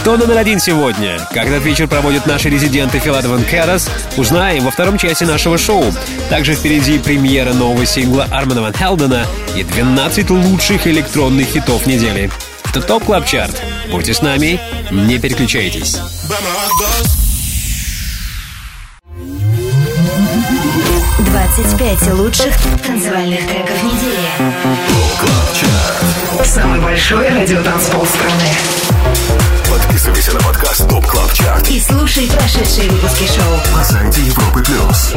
Кто 0.00 0.18
номер 0.18 0.36
один 0.36 0.60
сегодня? 0.60 1.18
Как 1.32 1.46
этот 1.46 1.64
вечер 1.64 1.88
проводят 1.88 2.26
наши 2.26 2.50
резиденты 2.50 2.98
Filatov 2.98 3.40
и 3.40 3.44
Karas, 3.44 3.88
узнаем 4.18 4.64
во 4.64 4.70
втором 4.70 4.98
части 4.98 5.24
нашего 5.24 5.56
шоу. 5.56 5.86
Также 6.28 6.52
впереди 6.52 6.98
премьера 6.98 7.54
нового 7.54 7.86
сингла 7.86 8.28
Армана 8.30 8.60
Ван 8.60 8.74
Хелдена 8.74 9.24
и 9.56 9.64
12 9.64 10.28
лучших 10.28 10.86
электронных 10.86 11.46
хитов 11.46 11.86
недели. 11.86 12.30
Это 12.66 12.82
Top 12.82 13.04
Club 13.04 13.24
Chart. 13.24 13.62
Будьте 13.90 14.14
с 14.14 14.22
нами, 14.22 14.60
не 14.90 15.18
переключайтесь. 15.18 15.96
Goes. 15.96 17.20
25 21.60 22.14
лучших 22.14 22.56
танцевальных 22.86 23.46
треков 23.46 23.82
недели. 23.82 24.28
Самый 26.44 26.80
большой 26.80 27.28
радиотанцпол 27.28 28.06
страны. 28.06 28.50
Подписывайся 29.68 30.32
на 30.32 30.40
подкаст 30.40 30.88
Top 30.88 31.06
Club 31.06 31.32
Chart 31.32 31.68
И 31.68 31.80
слушай 31.80 32.28
прошедшие 32.28 32.88
выпуски 32.90 33.24
шоу. 33.26 33.76
на 33.76 33.84
сайте 33.84 34.22
Европы 34.22 34.62
плюс. 34.62 35.14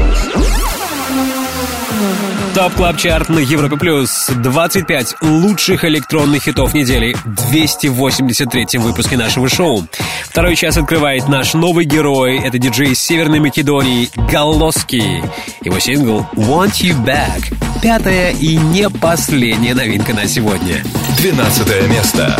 Top 2.54 2.74
Club 2.74 2.98
Chart 2.98 3.30
на 3.30 3.39
Европе 3.39 3.78
Плюс. 3.78 4.30
25 4.30 5.16
лучших 5.22 5.86
электронных 5.86 6.44
хитов 6.44 6.74
недели. 6.74 7.16
283 7.52 8.78
выпуске 8.80 9.18
нашего 9.18 9.50
шоу. 9.50 9.88
Второй 10.26 10.56
час 10.56 10.78
открывает 10.78 11.28
наш 11.28 11.56
новый 11.56 11.86
герой. 11.86 12.38
Это 12.38 12.60
диджей 12.60 12.91
из 12.91 13.00
Северной 13.00 13.39
Македонии 13.39 14.10
Galoski. 14.32 15.24
Его 15.62 15.80
сингл 15.80 16.28
«Want 16.36 16.74
You 16.82 16.96
Back». 17.04 17.54
Пятая 17.82 18.32
и 18.32 18.56
не 18.56 18.89
последняя 18.89 19.74
новинка 19.74 20.14
на 20.14 20.28
сегодня. 20.28 20.84
12 21.18 21.89
место. 21.89 22.38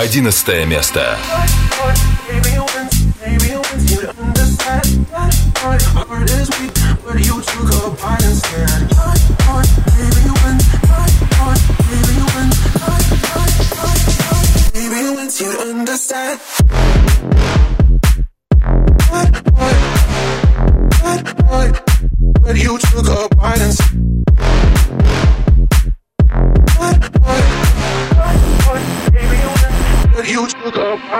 11 0.00 0.64
место. 0.64 1.18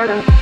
Parang 0.08 0.37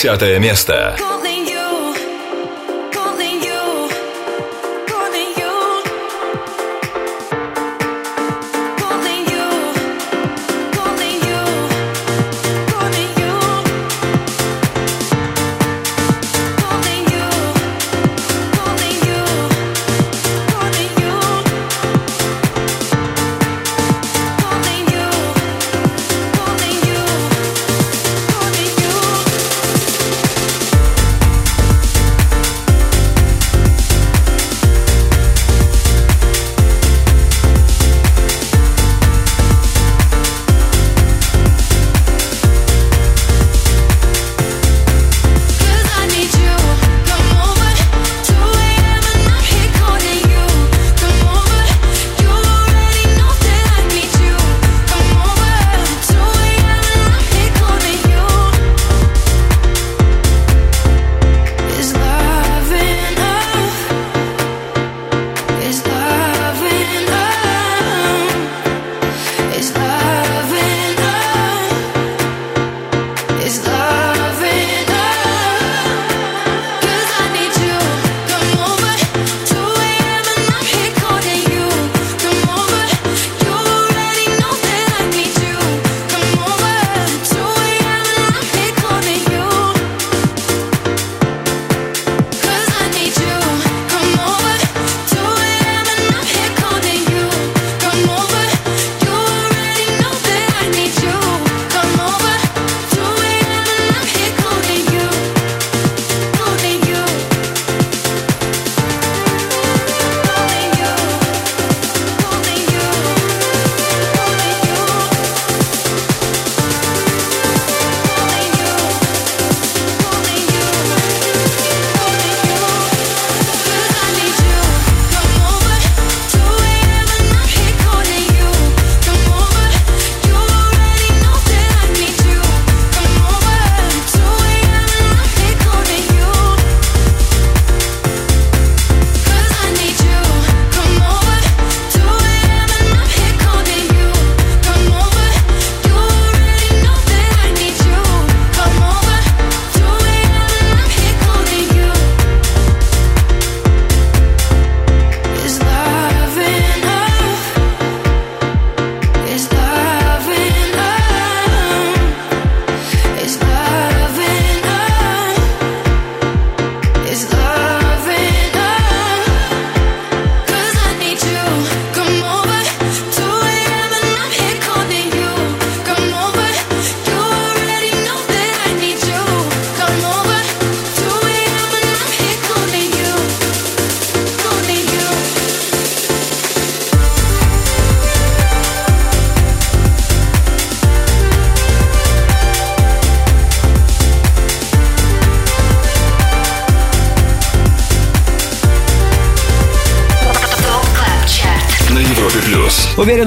Десятое 0.00 0.38
место. 0.38 0.79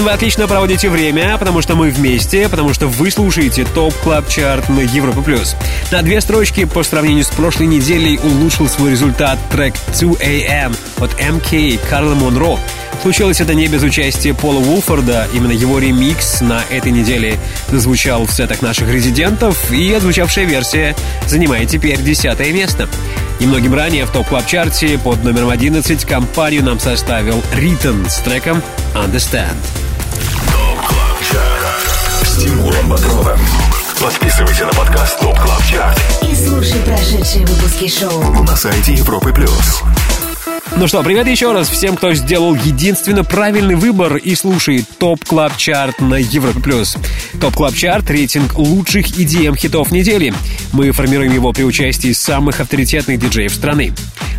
Вы 0.04 0.12
отлично 0.12 0.50
проводите 0.50 0.90
время, 0.90 1.38
потому 1.38 1.62
что 1.62 1.78
мы 1.78 1.90
вместе, 1.90 2.50
потому 2.50 2.74
что 2.74 2.88
вы 2.88 3.10
слушаете 3.10 3.64
Top 3.64 3.94
Club 4.04 4.28
Chart 4.28 4.68
на 4.68 4.82
Европе+. 4.82 5.22
плюс. 5.22 5.56
На 5.94 6.02
две 6.02 6.20
строчки 6.20 6.66
по 6.66 6.84
сравнению 6.84 7.24
с 7.24 7.30
прошлой 7.30 7.68
неделей 7.68 8.20
улучшил 8.22 8.68
свой 8.68 8.92
результат 8.92 9.40
трек 9.50 9.74
2AM 9.94 10.76
от 11.00 11.18
MK 11.22 11.82
Карла 11.90 12.16
Монро. 12.16 12.60
Случилось 13.02 13.40
это 13.40 13.54
не 13.54 13.68
без 13.68 13.82
участия 13.82 14.34
Пола 14.34 14.60
Вулфорда. 14.60 15.30
Именно 15.34 15.54
его 15.54 15.80
ремикс 15.80 16.42
на 16.42 16.62
этой 16.70 16.92
неделе 16.92 17.40
зазвучал 17.70 18.26
в 18.26 18.34
сетах 18.34 18.62
наших 18.62 18.90
резидентов, 18.90 19.72
и 19.72 19.94
отзвучавшая 19.94 20.44
версия 20.44 20.98
занимает 21.28 21.70
теперь 21.70 22.02
десятое 22.02 22.52
место. 22.52 22.90
Немногим 23.40 23.74
ранее 23.74 24.06
в 24.06 24.12
Top 24.12 24.28
Club 24.28 24.48
Chart'е 24.48 24.98
под 24.98 25.24
номером 25.24 25.50
11 25.50 26.04
компанию 26.04 26.62
нам 26.62 26.78
составил 26.82 27.42
Riton 27.54 28.06
с 28.10 28.18
треком 28.18 28.62
Understand. 28.96 29.83
Подписывайся 34.44 34.66
на 34.66 34.74
подкаст 34.74 35.20
Top 35.20 35.40
Club 35.40 35.64
Chart 35.64 36.02
И 36.30 36.36
слушай 36.36 36.80
прошедшие 36.82 37.46
выпуски 37.46 37.88
шоу. 37.88 38.44
на 38.44 38.56
сайте 38.58 38.94
Европы 38.94 39.32
плюс. 39.32 39.82
Ну 40.76 40.88
что, 40.88 41.04
привет 41.04 41.28
еще 41.28 41.52
раз 41.54 41.70
всем, 41.70 41.96
кто 41.96 42.14
сделал 42.14 42.56
единственно 42.56 43.24
правильный 43.24 43.76
выбор 43.76 44.18
и 44.18 44.34
слушает 44.34 44.86
Top 44.98 45.24
Club 45.24 45.56
Chart 45.56 46.02
на 46.02 46.16
Европе+. 46.16 46.60
плюс. 46.60 46.98
ТОП 47.40 47.56
Клаб 47.56 47.76
Чарт– 47.76 48.10
рейтинг 48.10 48.58
лучших 48.58 49.08
EDM 49.08 49.56
хитов 49.56 49.92
недели. 49.92 50.34
Мы 50.74 50.92
формируем 50.92 51.32
его 51.32 51.54
при 51.54 51.64
участии 51.64 52.12
самых 52.12 52.60
авторитетных 52.60 53.20
диджеев 53.20 53.54
страны. 53.54 53.94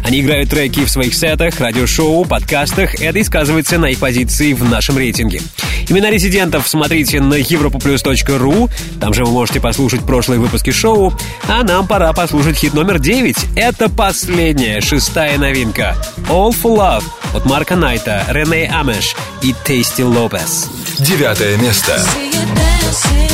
Они 0.04 0.20
играют 0.20 0.50
треки 0.50 0.84
в 0.84 0.90
своих 0.90 1.14
сетах, 1.14 1.60
радиошоу, 1.60 2.24
подкастах. 2.24 3.00
Это 3.00 3.20
и 3.20 3.24
сказывается 3.24 3.78
на 3.78 3.86
их 3.86 3.98
позиции 3.98 4.52
в 4.52 4.68
нашем 4.68 4.98
рейтинге. 4.98 5.40
Имена 5.88 6.10
резидентов 6.10 6.68
смотрите 6.68 7.20
на 7.20 7.34
europoplus.ru. 7.34 8.70
Там 9.00 9.14
же 9.14 9.24
вы 9.24 9.30
можете 9.32 9.60
послушать 9.60 10.04
прошлые 10.04 10.40
выпуски 10.40 10.70
шоу. 10.70 11.12
А 11.48 11.62
нам 11.62 11.86
пора 11.86 12.12
послушать 12.12 12.56
хит 12.56 12.74
номер 12.74 12.98
9. 12.98 13.36
Это 13.56 13.88
последняя, 13.88 14.80
шестая 14.80 15.38
новинка. 15.38 15.96
All 16.28 16.52
for 16.52 16.76
Love 16.76 17.04
от 17.34 17.44
Марка 17.44 17.76
Найта, 17.76 18.24
Рене 18.28 18.70
Амеш 18.72 19.14
и 19.42 19.54
Тейсти 19.64 20.02
Лопес. 20.02 20.70
Девятое 20.98 21.56
место. 21.56 21.92
See 21.92 22.30
you 22.30 22.44
dancing 22.54 23.33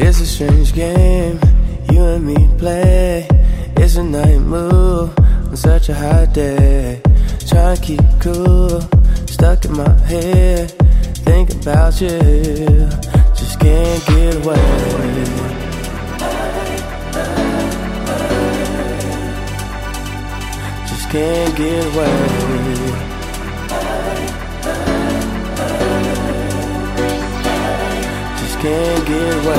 It's 0.00 0.20
a 0.20 0.26
strange 0.26 0.72
game 0.74 1.40
you 1.90 2.04
and 2.04 2.24
me 2.24 2.48
play. 2.56 3.26
It's 3.76 3.96
a 3.96 4.04
night 4.04 4.38
move 4.38 5.10
on 5.18 5.56
such 5.56 5.88
a 5.88 5.94
hot 5.94 6.32
day. 6.32 7.02
Trying 7.48 7.76
to 7.76 7.82
keep 7.82 8.00
cool, 8.20 8.80
stuck 9.26 9.64
in 9.64 9.72
my 9.72 9.90
head. 10.06 10.70
Thinking 11.26 11.60
about 11.62 12.00
you, 12.00 12.88
just 13.34 13.58
can't 13.58 14.06
get 14.06 14.36
away. 14.36 15.24
Just 20.86 21.10
can't 21.10 21.56
get 21.56 21.86
away. 21.92 22.77
Can't 28.60 29.06
get 29.06 29.34
away. 29.34 29.54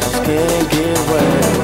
Just 0.00 0.24
can't 0.24 0.70
get 0.70 0.98
away. 0.98 1.61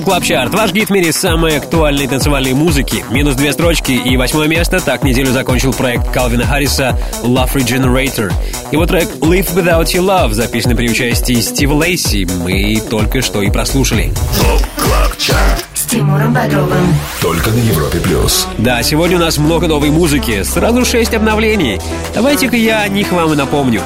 Top 0.00 0.06
Club 0.06 0.24
Chart. 0.24 0.54
Ваш 0.54 0.72
гид 0.72 0.88
в 0.88 0.92
мире 0.92 1.12
самой 1.12 1.58
актуальной 1.58 2.06
танцевальной 2.06 2.54
музыки. 2.54 3.04
Минус 3.10 3.34
две 3.34 3.52
строчки 3.52 3.92
и 3.92 4.16
восьмое 4.16 4.48
место. 4.48 4.80
Так 4.80 5.02
неделю 5.02 5.30
закончил 5.30 5.74
проект 5.74 6.10
Калвина 6.10 6.46
Харриса 6.46 6.98
Love 7.22 7.52
Regenerator. 7.52 8.32
Его 8.72 8.86
трек 8.86 9.10
Live 9.20 9.54
Without 9.54 9.84
Your 9.84 10.06
Love, 10.06 10.32
записанный 10.32 10.74
при 10.74 10.88
участии 10.88 11.34
Стива 11.34 11.74
Лейси, 11.74 12.26
мы 12.42 12.80
только 12.88 13.20
что 13.20 13.42
и 13.42 13.50
прослушали. 13.50 14.14
Top 14.38 14.66
Club 14.82 15.18
Chart. 15.18 15.66
с 15.74 15.82
Тимуром 15.82 16.32
Бодровым. 16.32 16.94
Только 17.20 17.50
на 17.50 17.58
Европе 17.58 17.98
плюс. 18.00 18.48
Да, 18.56 18.82
сегодня 18.82 19.18
у 19.18 19.20
нас 19.20 19.36
много 19.36 19.66
новой 19.66 19.90
музыки, 19.90 20.44
сразу 20.44 20.82
шесть 20.86 21.12
обновлений. 21.12 21.78
Давайте-ка 22.14 22.56
я 22.56 22.80
о 22.80 22.88
них 22.88 23.12
вам 23.12 23.34
и 23.34 23.36
напомню. 23.36 23.82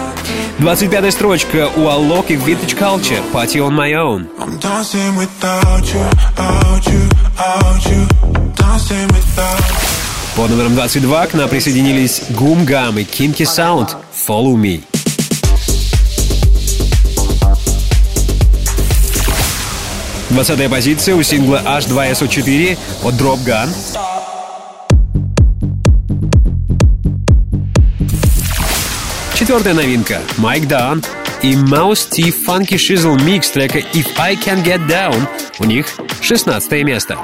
25-я 0.59 1.11
строчка 1.11 1.69
у 1.77 1.89
Alok 1.89 2.31
и 2.31 2.35
Vintage 2.35 2.79
Culture 2.79 3.21
Party 3.33 3.57
on 3.57 3.73
My 3.73 3.93
Own. 3.93 4.29
I'm 4.39 4.59
dancing 4.61 5.17
without 5.17 5.85
you, 5.93 6.01
out 6.39 6.87
you, 6.87 7.09
out 7.39 7.85
you. 7.87 8.07
Dancing 8.55 9.07
without 9.09 9.59
you. 9.59 9.95
Под 10.37 10.51
номером 10.51 10.75
22 10.75 11.27
к 11.27 11.35
нам 11.35 11.49
присоединились 11.49 12.23
Гум 12.31 12.65
Гам 12.65 12.99
и 12.99 13.03
Kinky 13.03 13.45
Sound 13.45 13.97
Follow 14.29 14.55
Me. 14.55 14.83
Двадцатая 20.31 20.69
позиция 20.69 21.15
у 21.17 21.23
сингла 21.23 21.63
H2SO4 21.65 22.79
от 23.05 23.15
Drop 23.15 23.39
Gun. 23.45 23.69
Четвертая 29.55 29.85
новинка 29.85 30.21
Майк 30.39 30.67
Даун 30.67 31.01
и 31.41 31.55
Mouse 31.55 32.09
T 32.11 32.23
Funky 32.23 32.75
Shizzle 32.75 33.17
Mix 33.19 33.53
трека 33.53 33.79
If 33.79 34.09
I 34.19 34.35
Can 34.35 34.65
Get 34.65 34.85
Down. 34.89 35.29
У 35.61 35.65
них 35.65 35.87
16 36.21 36.73
место. 36.83 37.17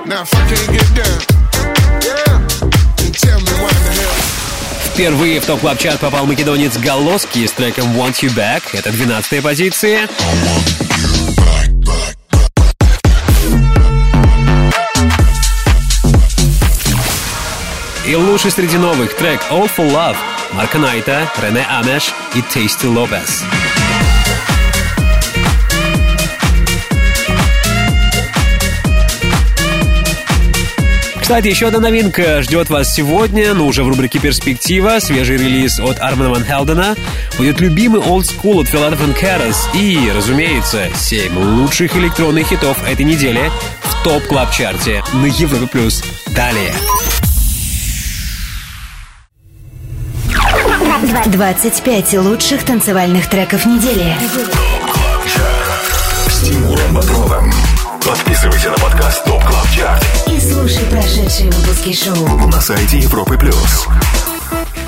Впервые 4.94 5.40
в 5.40 5.44
топ 5.44 5.58
клаб 5.58 5.80
чарт 5.80 5.98
попал 5.98 6.24
македонец 6.26 6.78
Галоски 6.78 7.44
с 7.48 7.50
треком 7.50 7.86
Want 8.00 8.20
You 8.20 8.32
Back. 8.32 8.62
Это 8.74 8.92
12 8.92 9.42
позиция. 9.42 10.08
И 18.06 18.14
лучший 18.14 18.52
среди 18.52 18.76
новых 18.76 19.16
трек 19.16 19.40
All 19.50 19.68
for 19.76 19.90
Love 19.90 20.16
Марка 20.52 20.78
Найта, 20.78 21.30
Рене 21.42 21.66
Амеш 21.68 22.12
и 22.34 22.42
Тейсти 22.42 22.86
Лопес. 22.86 23.44
Кстати, 31.20 31.46
еще 31.46 31.68
одна 31.68 31.78
новинка 31.78 32.42
ждет 32.42 32.70
вас 32.70 32.92
сегодня, 32.92 33.54
но 33.54 33.66
уже 33.66 33.84
в 33.84 33.88
рубрике 33.88 34.18
«Перспектива». 34.18 34.98
Свежий 34.98 35.36
релиз 35.36 35.78
от 35.78 36.00
Армана 36.00 36.30
Ван 36.30 36.44
Хелдена. 36.44 36.96
Будет 37.38 37.60
любимый 37.60 38.00
Old 38.00 38.22
School 38.22 38.62
от 38.62 38.66
Philadelphia 38.66 39.14
Кэрос. 39.14 39.68
И, 39.72 40.10
разумеется, 40.12 40.88
7 40.92 41.38
лучших 41.38 41.96
электронных 41.96 42.48
хитов 42.48 42.82
этой 42.84 43.04
недели 43.04 43.48
в 43.80 44.02
топ 44.02 44.26
клаб 44.26 44.50
чарте 44.52 45.04
на 45.12 45.26
Европе+. 45.26 45.68
плюс. 45.68 46.02
Далее. 46.34 46.74
25 51.10 52.14
лучших 52.18 52.64
танцевальных 52.64 53.28
треков 53.28 53.66
недели. 53.66 54.14
С 56.28 56.40
Тимуром 56.42 56.94
Бодровым. 56.94 57.52
Подписывайся 58.06 58.70
на 58.70 58.76
подкаст 58.76 59.24
ТОП 59.24 59.42
КЛАБ 59.42 59.70
ЧАРТ 59.74 60.04
И 60.28 60.40
слушай 60.40 60.84
прошедшие 60.84 61.50
выпуски 61.50 61.92
шоу. 61.92 62.46
на 62.46 62.60
сайте 62.60 62.98
Европы 62.98 63.36
плюс. 63.36 63.88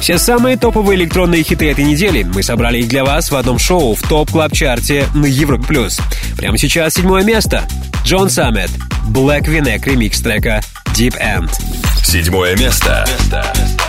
Все 0.00 0.16
самые 0.16 0.56
топовые 0.56 0.96
электронные 0.96 1.42
хиты 1.42 1.68
этой 1.70 1.84
недели 1.84 2.22
мы 2.22 2.44
собрали 2.44 2.78
их 2.78 2.88
для 2.88 3.04
вас 3.04 3.32
в 3.32 3.36
одном 3.36 3.58
шоу 3.58 3.96
в 3.96 4.02
топ 4.02 4.30
клаб 4.30 4.52
чарте 4.52 5.08
на 5.14 5.26
Европе+. 5.26 5.66
плюс. 5.66 5.98
Прямо 6.36 6.56
сейчас 6.56 6.94
седьмое 6.94 7.24
место. 7.24 7.64
Джон 8.04 8.30
Саммет, 8.30 8.70
Black 9.08 9.48
V-Neck 9.48 9.84
ремикс 9.84 10.20
трека 10.20 10.60
Deep 10.94 11.16
End. 11.20 11.50
Седьмое 12.04 12.56
место. 12.56 13.04
I've 13.32 13.81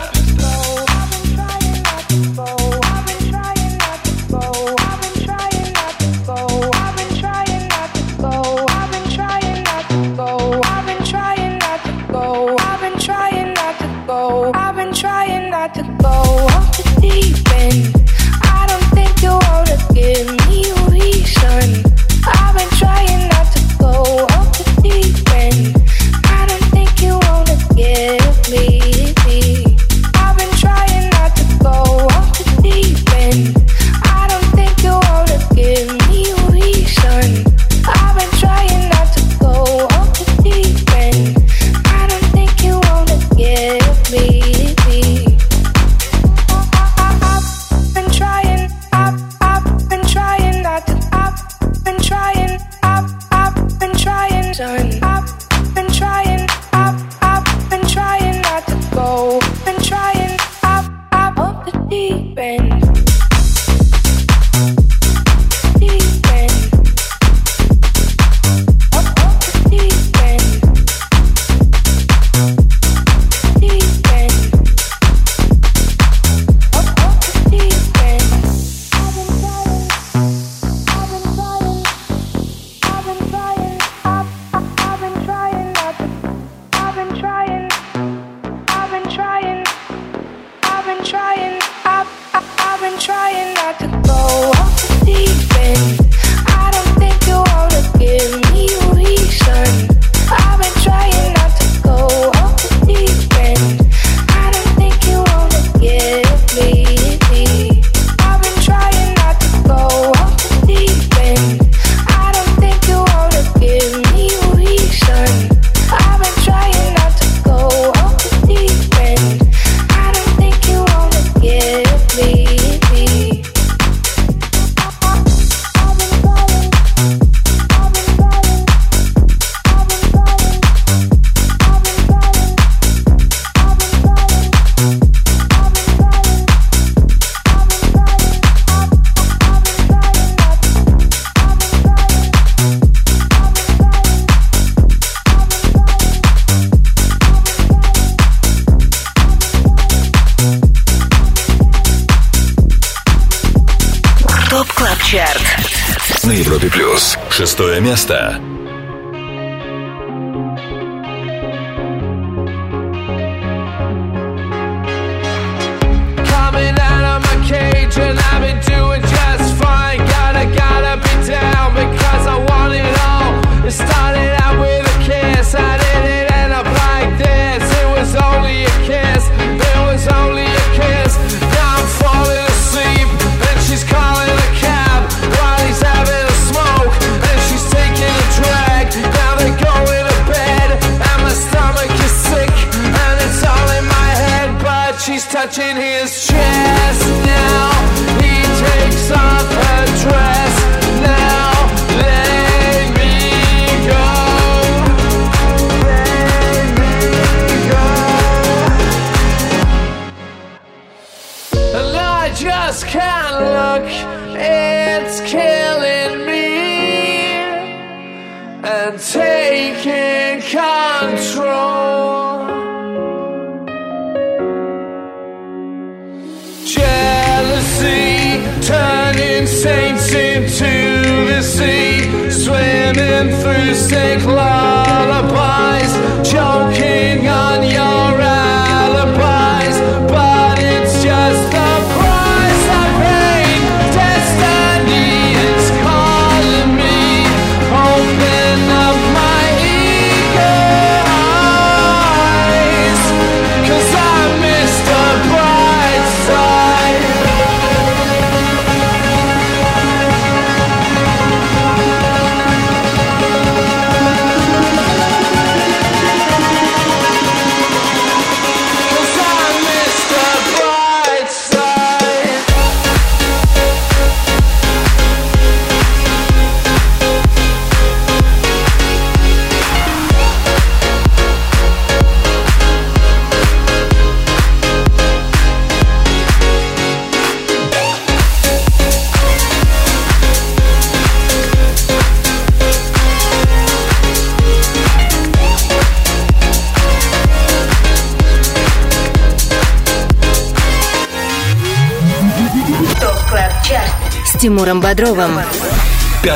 Шестое 157.53 157.81
место. 157.81 158.41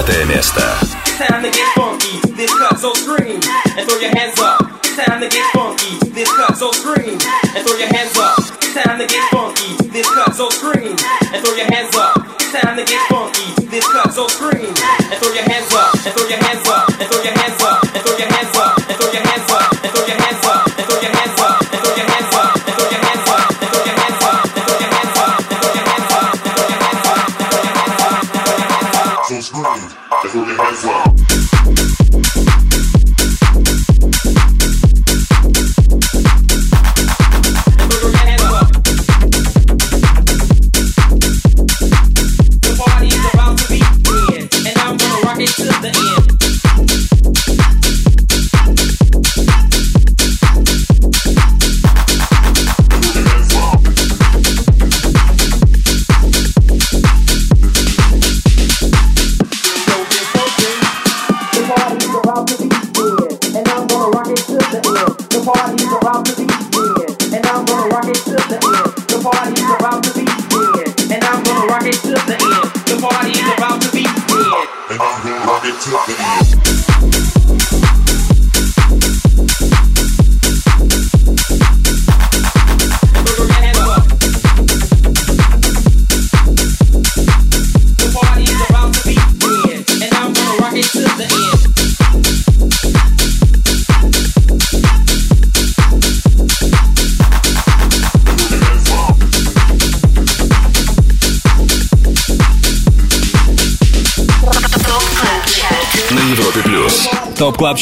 Пятое 0.08 0.24
место. 0.24 0.47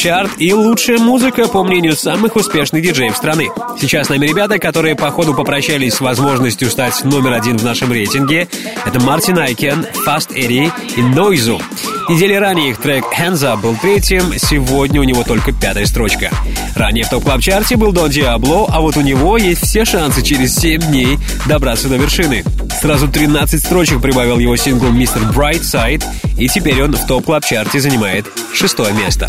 Чарт 0.06 0.34
и 0.38 0.54
лучшая 0.54 0.98
музыка, 0.98 1.48
по 1.48 1.64
мнению 1.64 1.96
самых 1.96 2.36
успешных 2.36 2.80
диджеев 2.80 3.16
страны. 3.16 3.48
Сейчас 3.80 4.06
с 4.06 4.10
нами 4.10 4.24
ребята, 4.24 4.60
которые 4.60 4.94
по 4.94 5.10
ходу 5.10 5.34
попрощались 5.34 5.94
с 5.94 6.00
возможностью 6.00 6.70
стать 6.70 7.02
номер 7.02 7.32
один 7.32 7.58
в 7.58 7.64
нашем 7.64 7.90
рейтинге. 7.90 8.46
Это 8.86 9.00
Мартин 9.00 9.36
Айкен, 9.36 9.84
Fast 10.06 10.32
Eddie 10.32 10.70
и 10.96 11.02
Нойзу. 11.02 11.60
Неделей 12.08 12.34
ранее 12.34 12.70
их 12.70 12.78
трек 12.78 13.04
Hands 13.18 13.32
Up 13.32 13.62
был 13.62 13.74
третьим, 13.82 14.32
сегодня 14.38 15.00
у 15.00 15.04
него 15.04 15.24
только 15.24 15.50
пятая 15.50 15.86
строчка. 15.86 16.30
Ранее 16.76 17.04
в 17.04 17.10
Top 17.10 17.24
Club 17.24 17.40
Чарте 17.40 17.74
был 17.74 17.90
Дон 17.90 18.08
Диабло, 18.08 18.68
а 18.68 18.80
вот 18.80 18.96
у 18.96 19.00
него 19.00 19.36
есть 19.36 19.64
все 19.64 19.84
шансы 19.84 20.22
через 20.22 20.54
7 20.54 20.82
дней 20.82 21.18
добраться 21.46 21.88
до 21.88 21.96
вершины. 21.96 22.44
Сразу 22.80 23.08
13 23.08 23.60
строчек 23.60 24.00
прибавил 24.00 24.38
его 24.38 24.54
сингл 24.54 24.86
Mr. 24.86 25.34
Brightside, 25.34 26.04
и 26.38 26.48
теперь 26.48 26.80
он 26.84 26.92
в 26.92 27.04
Top 27.08 27.24
Club 27.24 27.44
Чарте 27.44 27.80
занимает 27.80 28.26
шестое 28.56 28.92
место. 28.94 29.28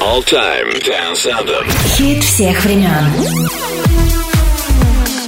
All 0.00 0.24
Time 0.24 0.82
Dance 0.84 1.26
Anthem. 1.26 1.64
Хит 1.96 2.24
всех 2.24 2.64
времен. 2.64 3.04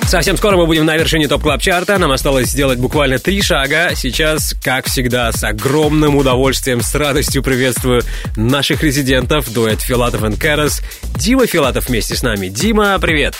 Совсем 0.09 0.37
скоро 0.37 0.57
мы 0.57 0.67
будем 0.67 0.85
на 0.85 0.97
вершине 0.97 1.29
Top 1.29 1.43
Club 1.43 1.61
Чарта 1.61 1.99
Нам 1.99 2.13
осталось 2.13 2.49
сделать 2.49 2.79
буквально 2.79 3.19
три 3.19 3.41
шага. 3.41 3.95
Сейчас, 3.95 4.55
как 4.63 4.87
всегда, 4.87 5.33
с 5.33 5.43
огромным 5.45 6.17
удовольствием, 6.17 6.83
с 6.83 6.95
радостью 6.95 7.43
приветствую 7.43 8.03
наших 8.37 8.83
резидентов, 8.83 9.53
дуэт 9.53 9.81
Филатов 9.81 10.25
и 10.25 10.37
Карас. 10.37 10.83
Дима 11.17 11.47
Филатов 11.47 11.89
вместе 11.89 12.17
с 12.17 12.23
нами. 12.23 12.49
Дима, 12.49 12.99
привет! 12.99 13.35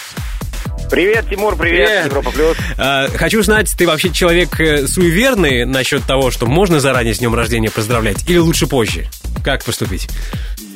Привет, 0.95 1.25
Тимур, 1.29 1.57
привет, 1.57 1.89
Привет. 1.89 2.07
Европа 2.07 2.31
Плюс. 2.31 2.57
А, 2.79 3.09
хочу 3.09 3.43
знать, 3.43 3.69
ты 3.77 3.85
вообще 3.85 4.11
человек 4.11 4.61
э, 4.61 4.87
суеверный 4.87 5.65
насчет 5.65 6.05
того, 6.05 6.31
что 6.31 6.47
можно 6.47 6.79
заранее 6.79 7.15
с 7.15 7.19
днем 7.19 7.35
рождения 7.35 7.69
поздравлять, 7.69 8.19
или 8.31 8.39
лучше 8.39 8.69
позже? 8.69 9.09
Как 9.43 9.65
поступить? 9.65 10.07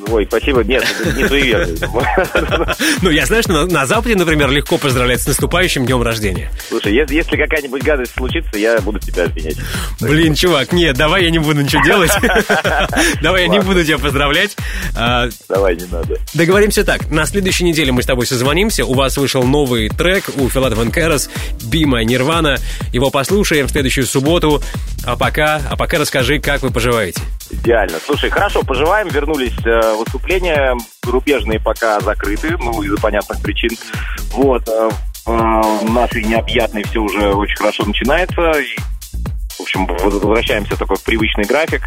Ой, 0.07 0.25
спасибо, 0.25 0.63
нет, 0.63 0.83
это 0.99 1.17
не 1.17 1.27
суеверный. 1.27 1.77
Ну, 3.01 3.09
я 3.09 3.25
знаю, 3.25 3.43
что 3.43 3.65
на, 3.65 3.85
Западе, 3.85 4.15
например, 4.15 4.49
легко 4.49 4.77
поздравлять 4.77 5.21
с 5.21 5.27
наступающим 5.27 5.85
днем 5.85 6.01
рождения. 6.01 6.51
Слушай, 6.67 6.93
если, 6.93 7.35
какая-нибудь 7.35 7.83
гадость 7.83 8.13
случится, 8.13 8.57
я 8.57 8.79
буду 8.79 8.99
тебя 8.99 9.25
обвинять. 9.25 9.57
Блин, 9.99 10.35
чувак, 10.35 10.71
нет, 10.71 10.95
давай 10.95 11.23
я 11.25 11.31
не 11.31 11.39
буду 11.39 11.61
ничего 11.61 11.83
делать. 11.83 12.11
Давай 13.21 13.43
я 13.43 13.47
не 13.47 13.59
буду 13.59 13.83
тебя 13.83 13.97
поздравлять. 13.97 14.55
А, 14.95 15.29
Давай, 15.47 15.75
не 15.75 15.85
надо. 15.85 16.17
Договоримся 16.33 16.83
так. 16.83 17.09
На 17.09 17.25
следующей 17.25 17.63
неделе 17.63 17.91
мы 17.91 18.03
с 18.03 18.05
тобой 18.05 18.25
созвонимся. 18.25 18.85
У 18.85 18.93
вас 18.93 19.17
вышел 19.17 19.43
новый 19.43 19.89
трек 19.89 20.25
у 20.37 20.49
Филатов 20.49 20.85
и 20.85 20.91
Кэрос 20.91 21.29
«Бима 21.63 22.03
Нирвана». 22.03 22.57
Его 22.93 23.09
послушаем 23.09 23.67
в 23.67 23.71
следующую 23.71 24.05
субботу. 24.05 24.61
А 25.05 25.15
пока, 25.15 25.61
а 25.69 25.75
пока 25.75 25.97
расскажи, 25.97 26.39
как 26.39 26.61
вы 26.61 26.71
поживаете. 26.71 27.21
Идеально. 27.51 27.97
Слушай, 28.05 28.29
хорошо, 28.29 28.63
поживаем, 28.63 29.07
вернулись 29.07 29.53
э, 29.65 29.95
выступления. 29.99 30.75
Рубежные 31.05 31.59
пока 31.59 31.99
закрыты, 31.99 32.57
ну, 32.57 32.81
из-за 32.81 32.97
понятных 32.97 33.41
причин. 33.41 33.71
Вот. 34.31 34.67
э, 34.67 34.89
э, 35.27 35.31
нашей 35.89 36.23
необъятной 36.23 36.83
все 36.83 36.99
уже 36.99 37.33
очень 37.33 37.55
хорошо 37.55 37.85
начинается. 37.85 38.53
В 39.57 39.61
общем, 39.61 39.85
возвращаемся 39.85 40.75
такой 40.77 40.97
в 40.97 41.03
привычный 41.03 41.43
график. 41.43 41.83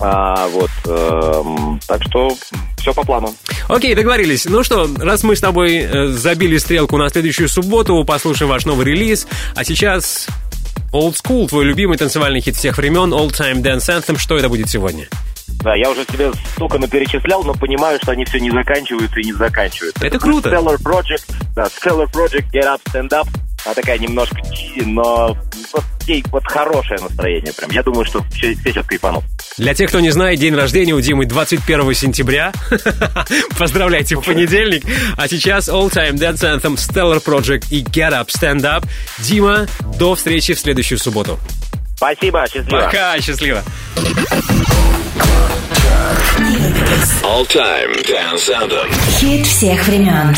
А, 0.00 0.46
вот. 0.48 0.70
эм, 0.86 1.80
так 1.86 2.02
что 2.04 2.30
все 2.78 2.92
по 2.94 3.04
плану. 3.04 3.34
Окей, 3.68 3.94
договорились. 3.94 4.44
Ну 4.44 4.62
что, 4.62 4.88
раз 4.98 5.24
мы 5.24 5.34
с 5.34 5.40
тобой 5.40 5.78
э, 5.78 6.06
забили 6.08 6.56
стрелку 6.58 6.96
на 6.96 7.08
следующую 7.08 7.48
субботу, 7.48 8.04
послушаем 8.04 8.50
ваш 8.50 8.64
новый 8.64 8.86
релиз. 8.86 9.26
А 9.56 9.64
сейчас 9.64 10.28
Old 10.92 11.16
School, 11.22 11.48
твой 11.48 11.64
любимый 11.64 11.98
танцевальный 11.98 12.40
хит 12.40 12.56
всех 12.56 12.78
времен, 12.78 13.12
All 13.12 13.30
Time 13.30 13.60
Dance 13.62 13.88
Anthem. 13.88 14.18
Что 14.18 14.36
это 14.36 14.48
будет 14.48 14.70
сегодня? 14.70 15.08
Да, 15.62 15.74
я 15.74 15.90
уже 15.90 16.04
тебе 16.04 16.32
столько 16.54 16.78
наперечислял, 16.78 17.42
но 17.42 17.52
понимаю, 17.54 17.98
что 18.02 18.12
они 18.12 18.24
все 18.24 18.38
не 18.38 18.50
заканчиваются 18.50 19.20
и 19.20 19.24
не 19.24 19.32
заканчиваются. 19.32 20.06
Это 20.06 20.18
круто. 20.18 20.50
Stellar 20.50 20.76
Project, 20.82 21.24
да, 21.54 21.64
Stellar 21.64 22.10
Project, 22.12 22.50
Get 22.52 22.64
Up, 22.64 22.80
Stand 22.86 23.10
Up. 23.10 23.28
Она 23.64 23.74
такая 23.74 23.98
немножко 23.98 24.40
чизи, 24.54 24.84
но 24.86 25.36
вот, 25.72 25.84
ей 26.06 26.24
вот 26.30 26.44
хорошее 26.46 27.00
настроение 27.00 27.52
прям. 27.52 27.70
Я 27.70 27.82
думаю, 27.82 28.04
что 28.04 28.22
все, 28.30 28.54
все 28.54 28.72
сейчас 28.72 28.86
кайфанут. 28.86 29.24
Для 29.58 29.74
тех, 29.74 29.88
кто 29.88 29.98
не 29.98 30.10
знает, 30.10 30.38
день 30.38 30.54
рождения 30.54 30.94
у 30.94 31.00
Димы 31.00 31.26
21 31.26 31.92
сентября. 31.94 32.52
Поздравляйте 33.58 34.16
в 34.16 34.22
понедельник. 34.22 34.84
А 35.16 35.26
сейчас 35.26 35.68
All 35.68 35.90
Time 35.90 36.14
Dance 36.14 36.44
Anthem, 36.44 36.76
Stellar 36.76 37.22
Project 37.22 37.66
и 37.70 37.82
Get 37.82 38.12
Up, 38.12 38.28
Stand 38.28 38.60
Up. 38.60 38.86
Дима, 39.18 39.66
до 39.98 40.14
встречи 40.14 40.54
в 40.54 40.60
следующую 40.60 40.98
субботу. 40.98 41.38
Спасибо, 41.98 42.46
счастливо. 42.46 42.82
Пока, 42.82 43.20
счастливо. 43.20 43.62
All 47.24 47.44
Time 47.48 48.06
Dance 48.06 48.48
Anthem. 48.48 48.88
Хит 49.18 49.44
всех 49.44 49.84
времен. 49.88 50.32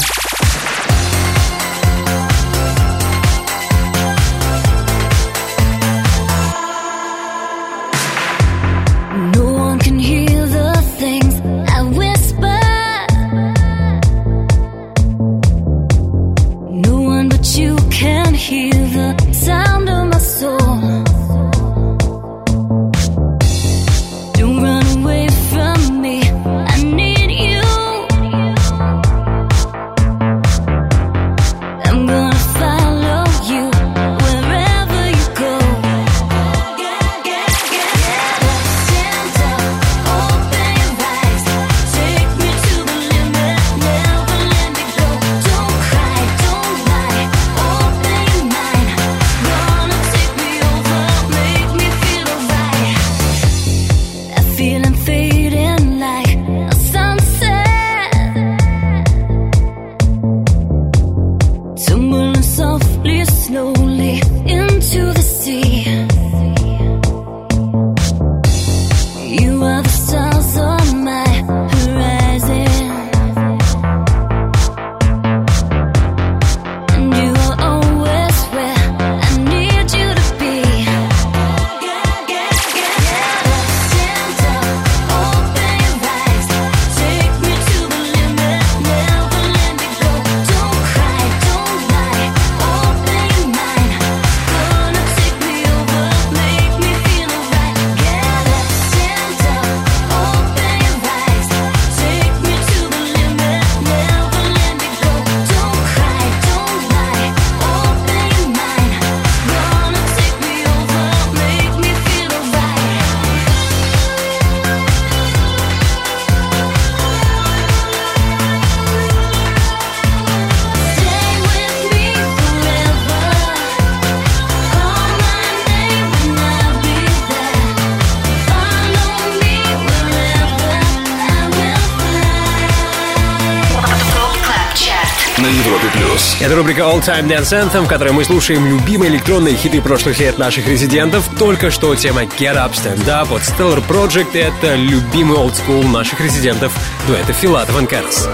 Европе 135.80 135.98
плюс. 135.98 136.36
Это 136.40 136.56
рубрика 136.56 136.82
All 136.82 137.00
Time 137.00 137.26
Dance 137.26 137.52
Anthem, 137.52 137.84
в 137.84 137.88
которой 137.88 138.12
мы 138.12 138.24
слушаем 138.24 138.66
любимые 138.66 139.10
электронные 139.10 139.56
хиты 139.56 139.80
прошлых 139.80 140.18
лет 140.18 140.38
наших 140.38 140.66
резидентов. 140.66 141.28
Только 141.38 141.70
что 141.70 141.94
тема 141.94 142.22
Get 142.22 142.56
Up, 142.56 142.72
Stand 142.72 143.06
Up 143.06 143.34
от 143.34 143.42
Stellar 143.42 143.86
Project. 143.86 144.36
Это 144.38 144.74
любимый 144.74 145.38
old 145.38 145.54
school 145.54 145.86
наших 145.86 146.20
резидентов 146.20 146.72
дуэта 147.06 147.32
Филатов 147.32 147.82
и 147.82 147.86
Карас. 147.86 148.28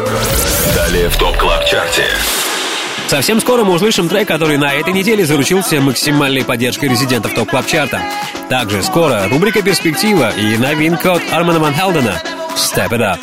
Далее 0.75 1.09
в 1.09 1.17
Top 1.17 1.37
Club 1.37 1.65
Чарте. 1.65 2.07
Совсем 3.09 3.41
скоро 3.41 3.63
мы 3.63 3.75
услышим 3.75 4.09
трек, 4.09 4.27
который 4.27 4.57
на 4.57 4.75
этой 4.75 4.93
неделе 4.93 5.25
заручился 5.25 5.81
максимальной 5.81 6.45
поддержкой 6.45 6.89
резидентов 6.89 7.35
Top 7.35 7.49
Club 7.49 7.65
Чарта 7.65 8.01
Также 8.49 8.83
скоро 8.83 9.29
рубрика 9.29 9.63
«Перспектива» 9.63 10.33
и 10.37 10.57
новинка 10.57 11.13
от 11.13 11.23
Армана 11.31 11.61
Ван 11.61 11.73
Хелдена 11.73 12.21
«Step 12.57 12.89
It 12.89 12.99
Up». 12.99 13.21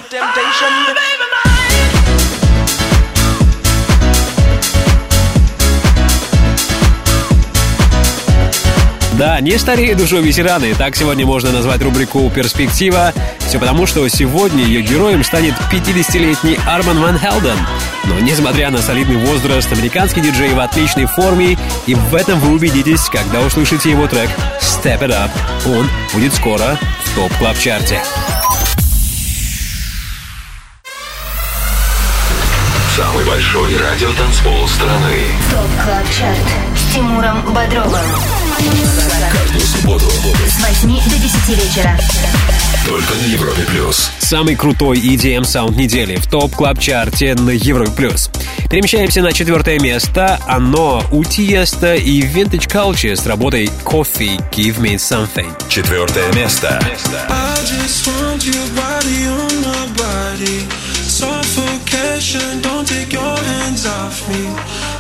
Да, 9.18 9.40
не 9.42 9.58
стареют 9.60 10.00
душой 10.00 10.24
ветераны. 10.24 10.74
Так 10.74 10.96
сегодня 10.96 11.26
можно 11.26 11.52
назвать 11.52 11.82
рубрику 11.84 12.30
«Перспектива». 12.32 13.14
Все 13.40 13.60
потому, 13.60 13.86
что 13.86 14.08
сегодня 14.08 14.64
ее 14.64 14.82
героем 14.82 15.24
станет 15.24 15.54
50-летний 15.72 16.58
Арман 16.66 17.00
Ван 17.00 17.20
Хелден. 17.20 17.58
Но 18.06 18.20
несмотря 18.20 18.72
на 18.72 18.80
солидный 18.80 19.18
возраст, 19.18 19.72
американский 19.72 20.22
диджей 20.22 20.54
в 20.54 20.60
отличной 20.60 21.06
форме, 21.06 21.58
и 21.86 21.94
в 21.94 22.16
этом 22.16 22.40
вы 22.40 22.56
убедитесь, 22.56 23.08
когда 23.10 23.42
услышите 23.42 23.92
его 23.92 24.08
трек 24.08 24.30
«Step 24.60 25.02
It 25.02 25.12
Up». 25.12 25.30
Он 25.68 25.88
будет 26.14 26.34
скоро 26.34 26.78
в 27.04 27.16
Top 27.16 27.34
Club 27.34 27.59
Чарте. 27.59 28.02
Самый 33.04 33.26
большой 33.26 33.76
радиотанцпол 33.78 34.66
страны. 34.70 35.18
Top 35.52 35.84
Club 35.84 36.06
Чарт 36.18 36.40
с 36.74 36.96
Тимуром 36.96 37.42
Бодровым. 37.54 38.00
Каждую 39.32 39.66
субботу 39.66 40.06
С 40.48 40.82
8 40.84 41.10
до 41.10 41.18
10 41.18 41.50
вечера. 41.50 42.00
только 42.88 43.14
на 43.16 43.26
Европе 43.26 43.64
плюс. 43.68 44.10
Самый 44.20 44.56
крутой 44.56 45.00
EDM 45.00 45.44
саунд 45.44 45.76
недели 45.76 46.16
в 46.16 46.28
Top 46.28 46.56
Club 46.56 46.80
Чарте 46.80 47.36
на 47.36 47.50
Европе 47.50 47.92
плюс. 47.92 48.30
Перемещаемся 48.70 49.22
на 49.22 49.34
четвертое 49.34 49.80
место. 49.80 50.40
Оно 50.48 51.04
у 51.12 51.26
Тиеста 51.26 51.96
и 51.96 52.22
Vintage 52.22 52.70
Culture 52.70 53.18
с 53.18 53.26
работой 53.26 53.70
Coffee 53.84 54.42
Give 54.52 54.78
Me 54.80 54.96
Something. 54.96 55.52
Четвертое 55.68 56.32
место. 56.34 56.80
I 57.30 57.66
just 57.66 58.08
want 58.08 58.46
your 58.46 58.66
body 58.78 59.28
on 59.28 59.62
my 59.62 59.88
body. 59.98 60.83
Suffocation, 62.24 62.62
don't 62.62 62.88
take 62.88 63.12
your 63.12 63.22
hands 63.22 63.86
off 63.86 64.30
me. 64.30 64.48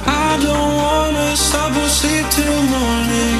I 0.05 0.37
don't 0.43 0.75
wanna 0.75 1.35
stop 1.37 1.71
or 1.71 1.87
sleep 1.87 2.25
till 2.31 2.61
morning. 2.63 3.35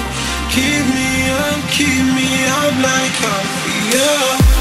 Keep 0.55 0.85
me 0.95 1.29
up, 1.29 1.59
keep 1.69 2.05
me 2.15 2.29
up 2.61 2.73
like 2.81 3.13
coffee, 3.19 3.97
yeah. 3.97 4.52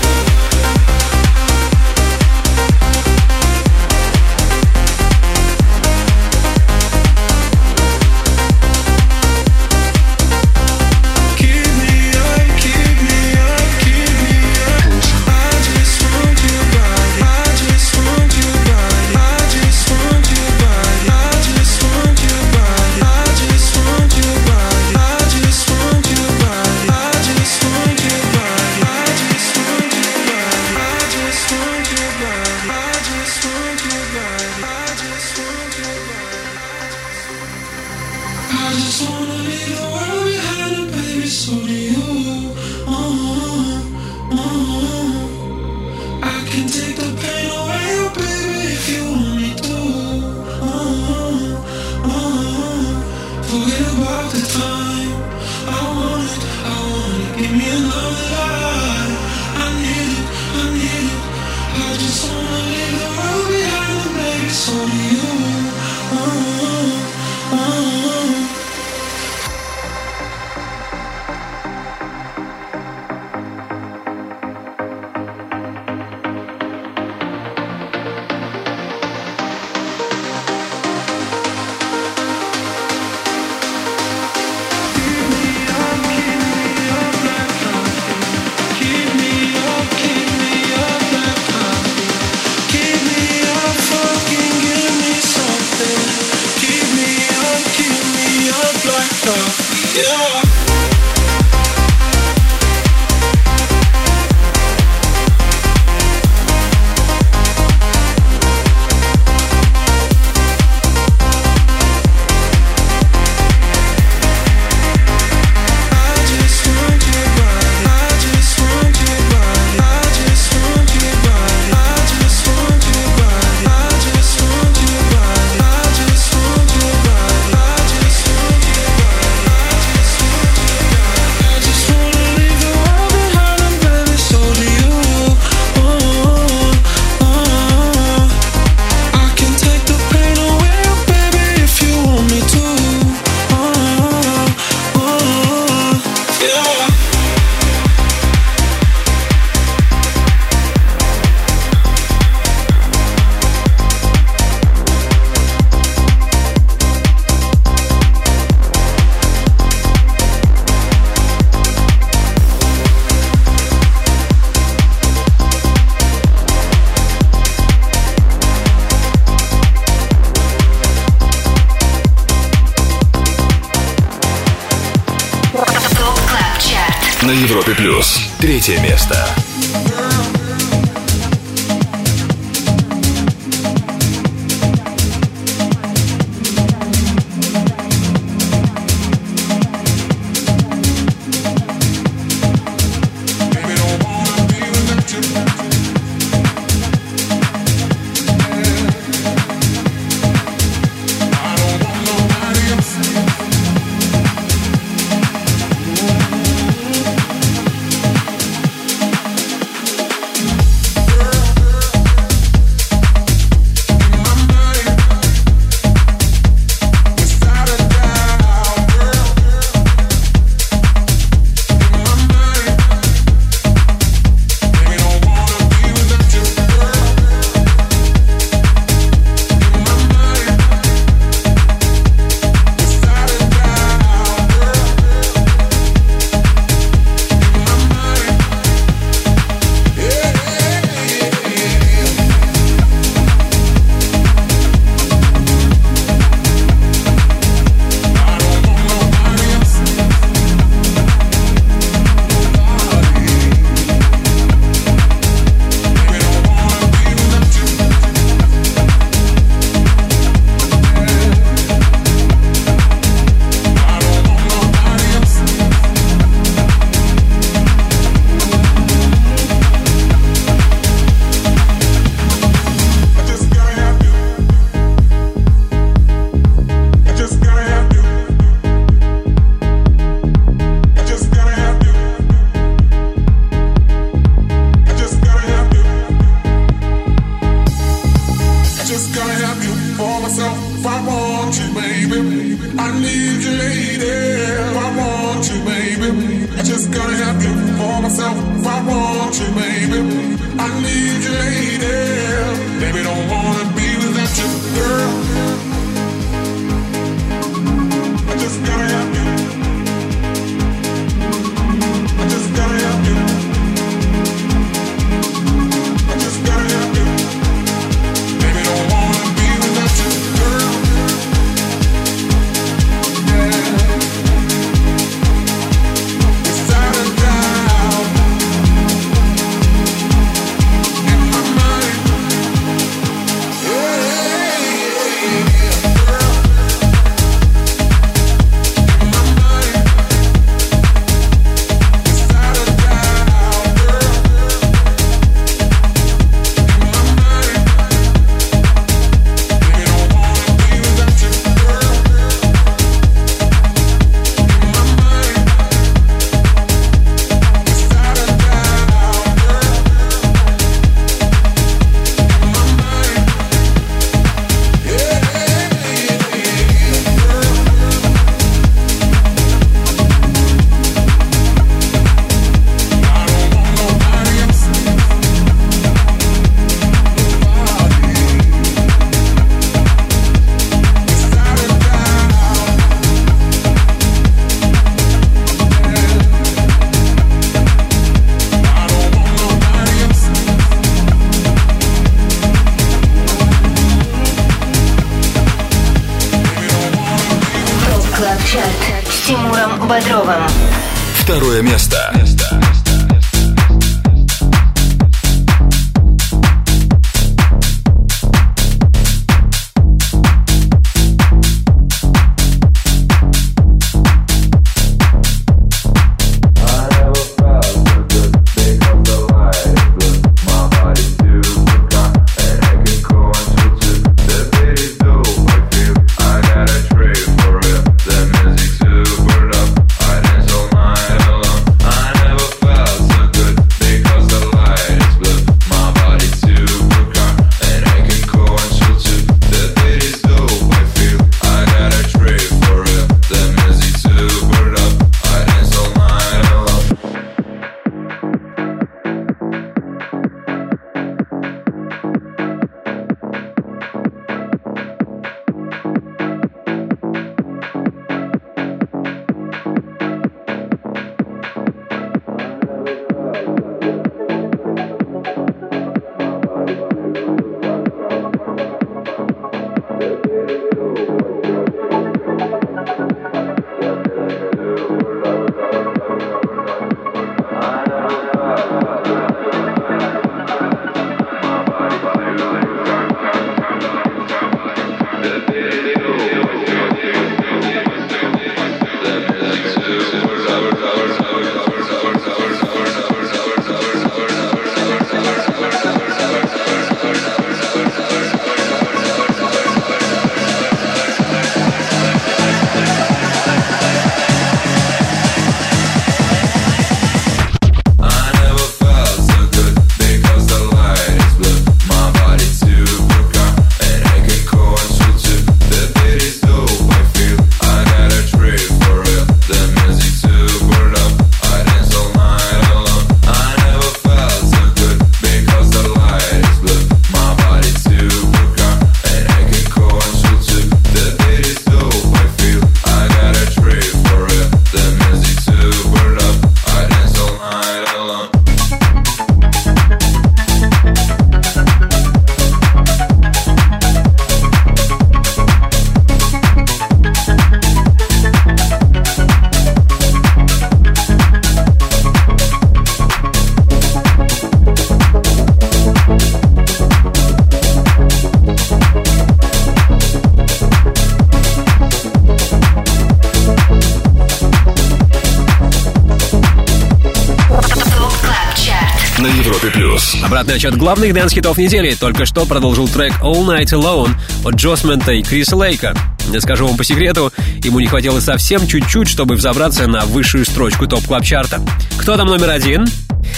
Обратный 570.53 570.69
отсчет 570.69 570.79
главных 570.79 571.15
dance-хитов 571.15 571.57
недели 571.57 571.95
только 571.95 572.27
что 572.27 572.45
продолжил 572.45 572.87
трек 572.87 573.15
All 573.23 573.47
Night 573.47 573.73
Alone 573.73 574.11
от 574.45 574.55
Джосмента 574.57 575.13
и 575.13 575.23
Криса 575.23 575.57
Лейка. 575.57 575.97
Я 576.31 576.43
скажу 576.43 576.67
вам 576.67 576.77
по 576.77 576.85
секрету, 576.85 577.33
ему 577.65 577.81
не 577.81 577.87
хватило 577.87 578.21
совсем 578.21 578.67
чуть-чуть, 578.67 579.09
чтобы 579.09 579.35
взобраться 579.37 579.87
на 579.87 580.05
высшую 580.05 580.45
строчку 580.45 580.87
Top 580.87 581.07
Club 581.07 581.25
Чарта 581.25 581.63
Кто 581.97 582.19
там 582.19 582.27
номер 582.27 582.51
один? 582.51 582.87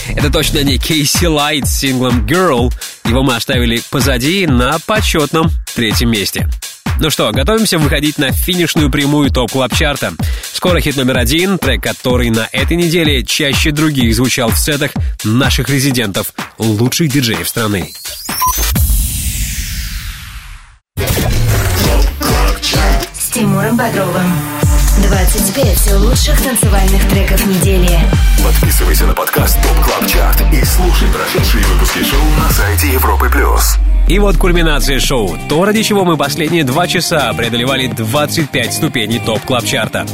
Это 0.08 0.28
точно 0.28 0.64
не 0.64 0.76
Кейси 0.76 1.26
Лайт 1.26 1.68
с 1.68 1.78
синглом 1.78 2.26
«Girl». 2.26 2.72
Его 3.04 3.22
мы 3.22 3.36
оставили 3.36 3.80
позади 3.90 4.48
на 4.48 4.78
почетном 4.84 5.50
третьем 5.76 6.10
месте. 6.10 6.48
Ну 6.98 7.10
что, 7.10 7.30
готовимся 7.30 7.78
выходить 7.78 8.18
на 8.18 8.32
финишную 8.32 8.90
прямую 8.90 9.30
Top 9.30 9.52
Club 9.52 9.72
Чарта 9.72 10.14
Скоро 10.52 10.80
хит 10.80 10.96
номер 10.96 11.18
один, 11.18 11.58
трек, 11.58 11.82
который 11.82 12.30
на 12.30 12.48
этой 12.50 12.76
неделе 12.76 13.24
чаще 13.24 13.70
других 13.70 14.14
звучал 14.14 14.50
в 14.50 14.58
сетах 14.58 14.92
наших 15.24 15.68
резидентов, 15.68 16.32
лучших 16.58 17.08
диджеев 17.08 17.48
страны. 17.48 17.92
С 23.12 23.30
Тимуром 23.32 23.76
Бодровым. 23.76 24.32
25 25.08 25.92
лучших 26.00 26.40
танцевальных 26.40 27.08
треков 27.08 27.44
недели. 27.46 27.90
Подписывайся 28.44 29.06
на 29.06 29.14
подкаст 29.14 29.60
ТОП 29.60 29.84
КЛАБ 29.84 30.06
ЧАРТ 30.06 30.42
и 30.52 30.64
слушай 30.64 31.08
прошедшие 31.08 31.64
выпуски 31.64 32.04
шоу 32.04 32.20
на 32.38 32.48
сайте 32.50 32.92
Европы+. 32.92 33.28
плюс. 33.28 33.76
И 34.08 34.18
вот 34.18 34.36
кульминация 34.36 35.00
шоу. 35.00 35.36
То, 35.48 35.64
ради 35.64 35.82
чего 35.82 36.04
мы 36.04 36.16
последние 36.16 36.62
два 36.62 36.86
часа 36.86 37.32
преодолевали 37.32 37.88
25 37.88 38.72
ступеней 38.72 39.18
топ 39.18 39.42
клаб 39.42 39.64
чарта 39.64 40.06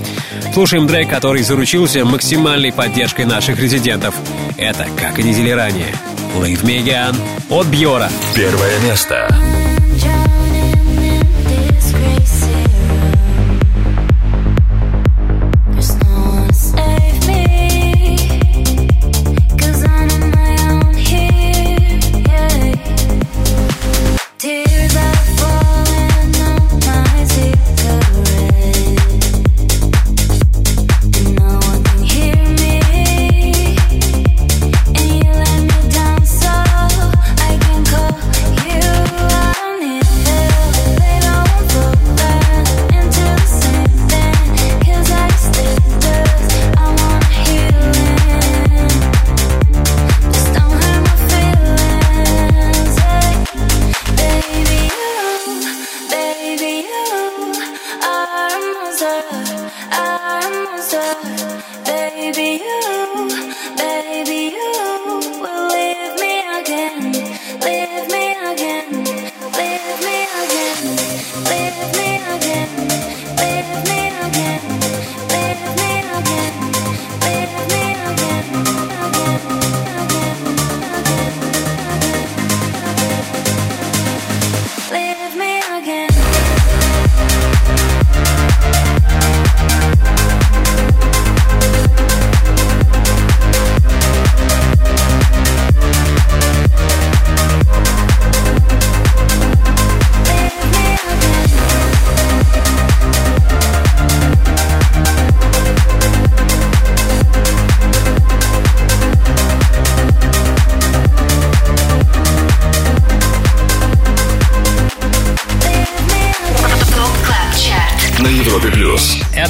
Слушаем 0.55 0.89
трек, 0.89 1.09
который 1.09 1.43
заручился 1.43 2.05
максимальной 2.05 2.73
поддержкой 2.73 3.25
наших 3.25 3.61
резидентов. 3.61 4.15
Это, 4.57 4.87
как 4.99 5.19
и 5.19 5.23
недели 5.23 5.51
ранее, 5.51 5.95
Leave 6.39 6.63
Me 6.63 6.83
Again 6.83 7.17
от 7.51 7.67
Бьора. 7.67 8.11
Первое 8.35 8.79
место. 8.81 9.60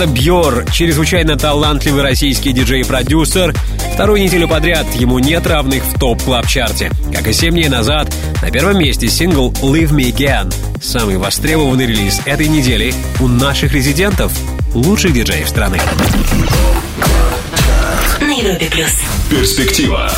Это 0.00 0.08
Бьор, 0.08 0.64
чрезвычайно 0.72 1.36
талантливый 1.36 2.02
российский 2.02 2.52
диджей 2.52 2.80
и 2.80 2.84
продюсер. 2.84 3.54
Вторую 3.92 4.22
неделю 4.22 4.48
подряд 4.48 4.86
ему 4.94 5.18
нет 5.18 5.46
равных 5.46 5.84
в 5.84 5.98
Top 5.98 6.22
Club 6.22 6.46
Чарте 6.46 6.90
Как 7.12 7.28
и 7.28 7.34
7 7.34 7.52
дней 7.52 7.68
назад, 7.68 8.10
на 8.40 8.50
первом 8.50 8.78
месте 8.78 9.10
сингл 9.10 9.52
«Leave 9.60 9.90
Me 9.90 10.10
Again». 10.10 10.54
Самый 10.82 11.18
востребованный 11.18 11.84
релиз 11.84 12.22
этой 12.24 12.48
недели 12.48 12.94
у 13.20 13.28
наших 13.28 13.74
резидентов, 13.74 14.32
лучших 14.72 15.12
диджеев 15.12 15.46
страны. 15.46 15.78
На 18.22 18.32
Европе 18.32 18.70
плюс. 18.70 19.02
Перспектива. 19.28 20.10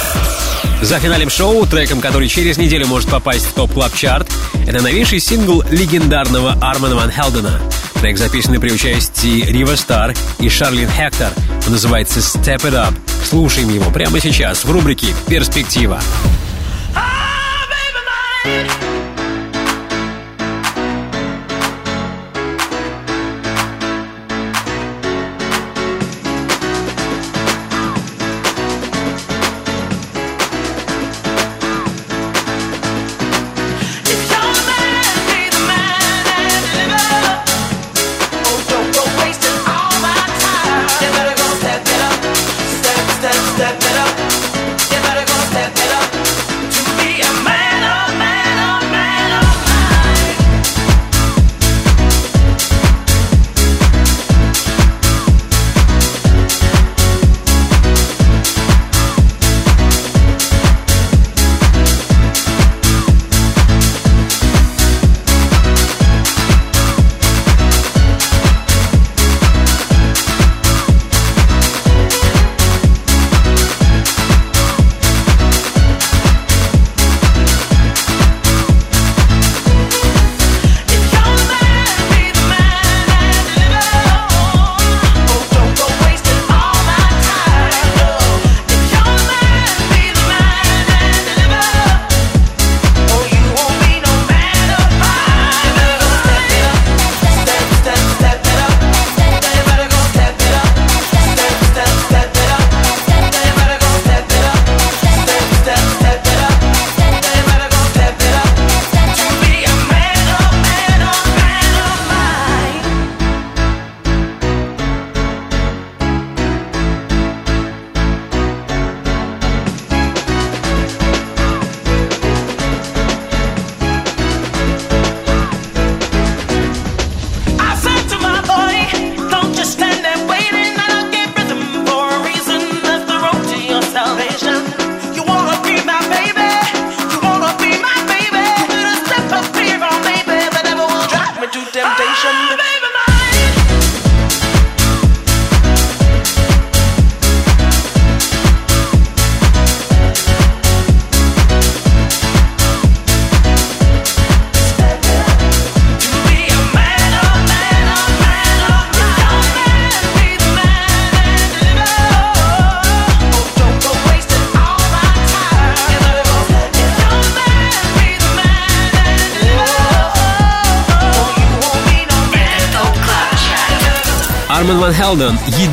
Зафиналим 0.81 1.29
шоу, 1.29 1.67
треком, 1.67 2.01
который 2.01 2.29
через 2.29 2.57
неделю 2.57 2.87
может 2.87 3.11
попасть 3.11 3.47
в 3.47 3.53
Top 3.55 3.73
Club 3.73 3.93
Чарт 3.97 4.31
это 4.65 4.81
новейший 4.81 5.19
сингл 5.19 5.65
легендарного 5.71 6.53
Армана 6.61 6.95
Ван 6.95 7.11
Хелдена. 7.11 7.61
Трек, 8.01 8.17
записанный 8.17 8.61
при 8.61 8.71
участии 8.71 9.12
Рива 9.25 9.77
Стар 9.77 10.15
и 10.41 10.49
Шарлин 10.49 10.89
Хектор. 10.91 11.33
Он 11.67 11.73
называется 11.73 12.21
«Step 12.21 12.63
It 12.63 12.75
Up». 12.75 12.95
Слушаем 13.25 13.69
его 13.71 13.91
прямо 13.91 14.21
сейчас 14.21 14.65
в 14.65 14.71
рубрике 14.71 15.09
«Перспектива». 15.29 16.01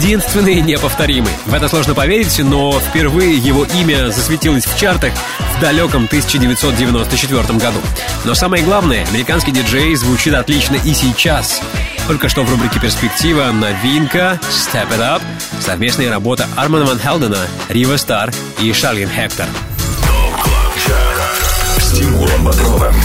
Единственный 0.10 0.56
и 0.56 0.62
неповторимый. 0.62 1.32
В 1.46 1.54
это 1.54 1.68
сложно 1.68 1.94
поверить, 1.94 2.40
но 2.40 2.80
впервые 2.80 3.38
его 3.38 3.64
имя 3.64 4.10
засветилось 4.10 4.66
в 4.66 4.76
чартах 4.76 5.14
в 5.56 5.62
далеком 5.62 6.06
1994 6.06 7.60
году. 7.60 7.78
Но 8.26 8.34
самое 8.34 8.64
главное, 8.64 9.06
американский 9.06 9.52
диджей 9.52 9.96
звучит 9.96 10.34
отлично 10.34 10.78
и 10.78 10.96
сейчас. 10.96 11.62
Только 12.08 12.28
что 12.28 12.44
в 12.44 12.50
рубрике 12.50 12.80
«Перспектива» 12.80 13.52
новинка 13.52 14.40
«Step 14.50 14.90
It 14.90 15.00
Up» 15.00 15.22
совместная 15.60 16.10
работа 16.10 16.48
Армана 16.56 16.86
Ван 16.86 17.00
Хелдена, 17.00 17.46
Рива 17.68 17.98
Стар 17.98 18.34
и 18.60 18.74
Шарлин 18.74 19.10
Хектор. 19.10 19.46
С 21.78 21.92
Тимуром 21.92 22.46
Бодровым. 22.46 22.96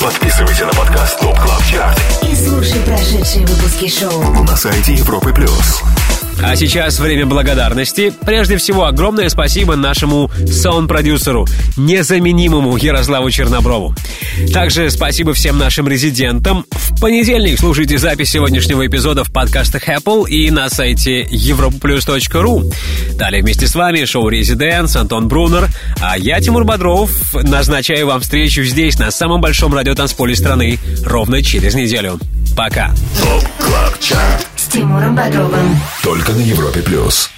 Подписывайся 0.00 0.66
на 0.66 0.72
подкаст 0.72 1.18
Top 1.18 1.36
Club 1.40 1.64
Чарт 1.64 2.00
И 2.22 2.34
слушай 2.36 2.78
прошедшие 2.80 3.44
выпуски 3.44 3.88
шоу. 3.88 4.44
на 4.44 4.56
сайте 4.56 4.94
Европы 4.94 5.32
Плюс. 5.32 5.82
А 6.42 6.56
сейчас 6.56 6.98
время 6.98 7.26
благодарности. 7.26 8.12
Прежде 8.24 8.56
всего, 8.56 8.84
огромное 8.84 9.28
спасибо 9.28 9.76
нашему 9.76 10.30
саунд-продюсеру, 10.46 11.46
незаменимому 11.76 12.76
Ярославу 12.76 13.30
Черноброву. 13.30 13.94
Также 14.52 14.90
спасибо 14.90 15.32
всем 15.34 15.58
нашим 15.58 15.88
резидентам. 15.88 16.64
В 16.70 17.00
понедельник 17.00 17.58
слушайте 17.58 17.98
запись 17.98 18.30
сегодняшнего 18.30 18.86
эпизода 18.86 19.24
в 19.24 19.32
подкастах 19.32 19.88
Apple 19.88 20.28
и 20.28 20.50
на 20.50 20.68
сайте 20.68 21.24
europaplus.ru. 21.24 22.72
Далее 23.16 23.42
вместе 23.42 23.66
с 23.66 23.74
вами 23.74 24.04
шоу 24.04 24.28
«Резиденс», 24.28 24.96
Антон 24.96 25.28
Брунер, 25.28 25.68
а 26.00 26.18
я, 26.18 26.40
Тимур 26.40 26.64
Бодров, 26.64 27.10
назначаю 27.34 28.06
вам 28.06 28.20
встречу 28.20 28.62
здесь, 28.64 28.98
на 28.98 29.10
самом 29.10 29.40
большом 29.40 29.74
радиотанцполе 29.74 30.34
страны, 30.36 30.78
ровно 31.04 31.42
через 31.42 31.74
неделю. 31.74 32.18
Пока. 32.56 32.92
С 33.53 33.53
Тимуром 34.74 35.14
Бодровым. 35.14 35.78
Только 36.02 36.32
на 36.32 36.40
Европе 36.40 36.82
Плюс. 36.82 37.33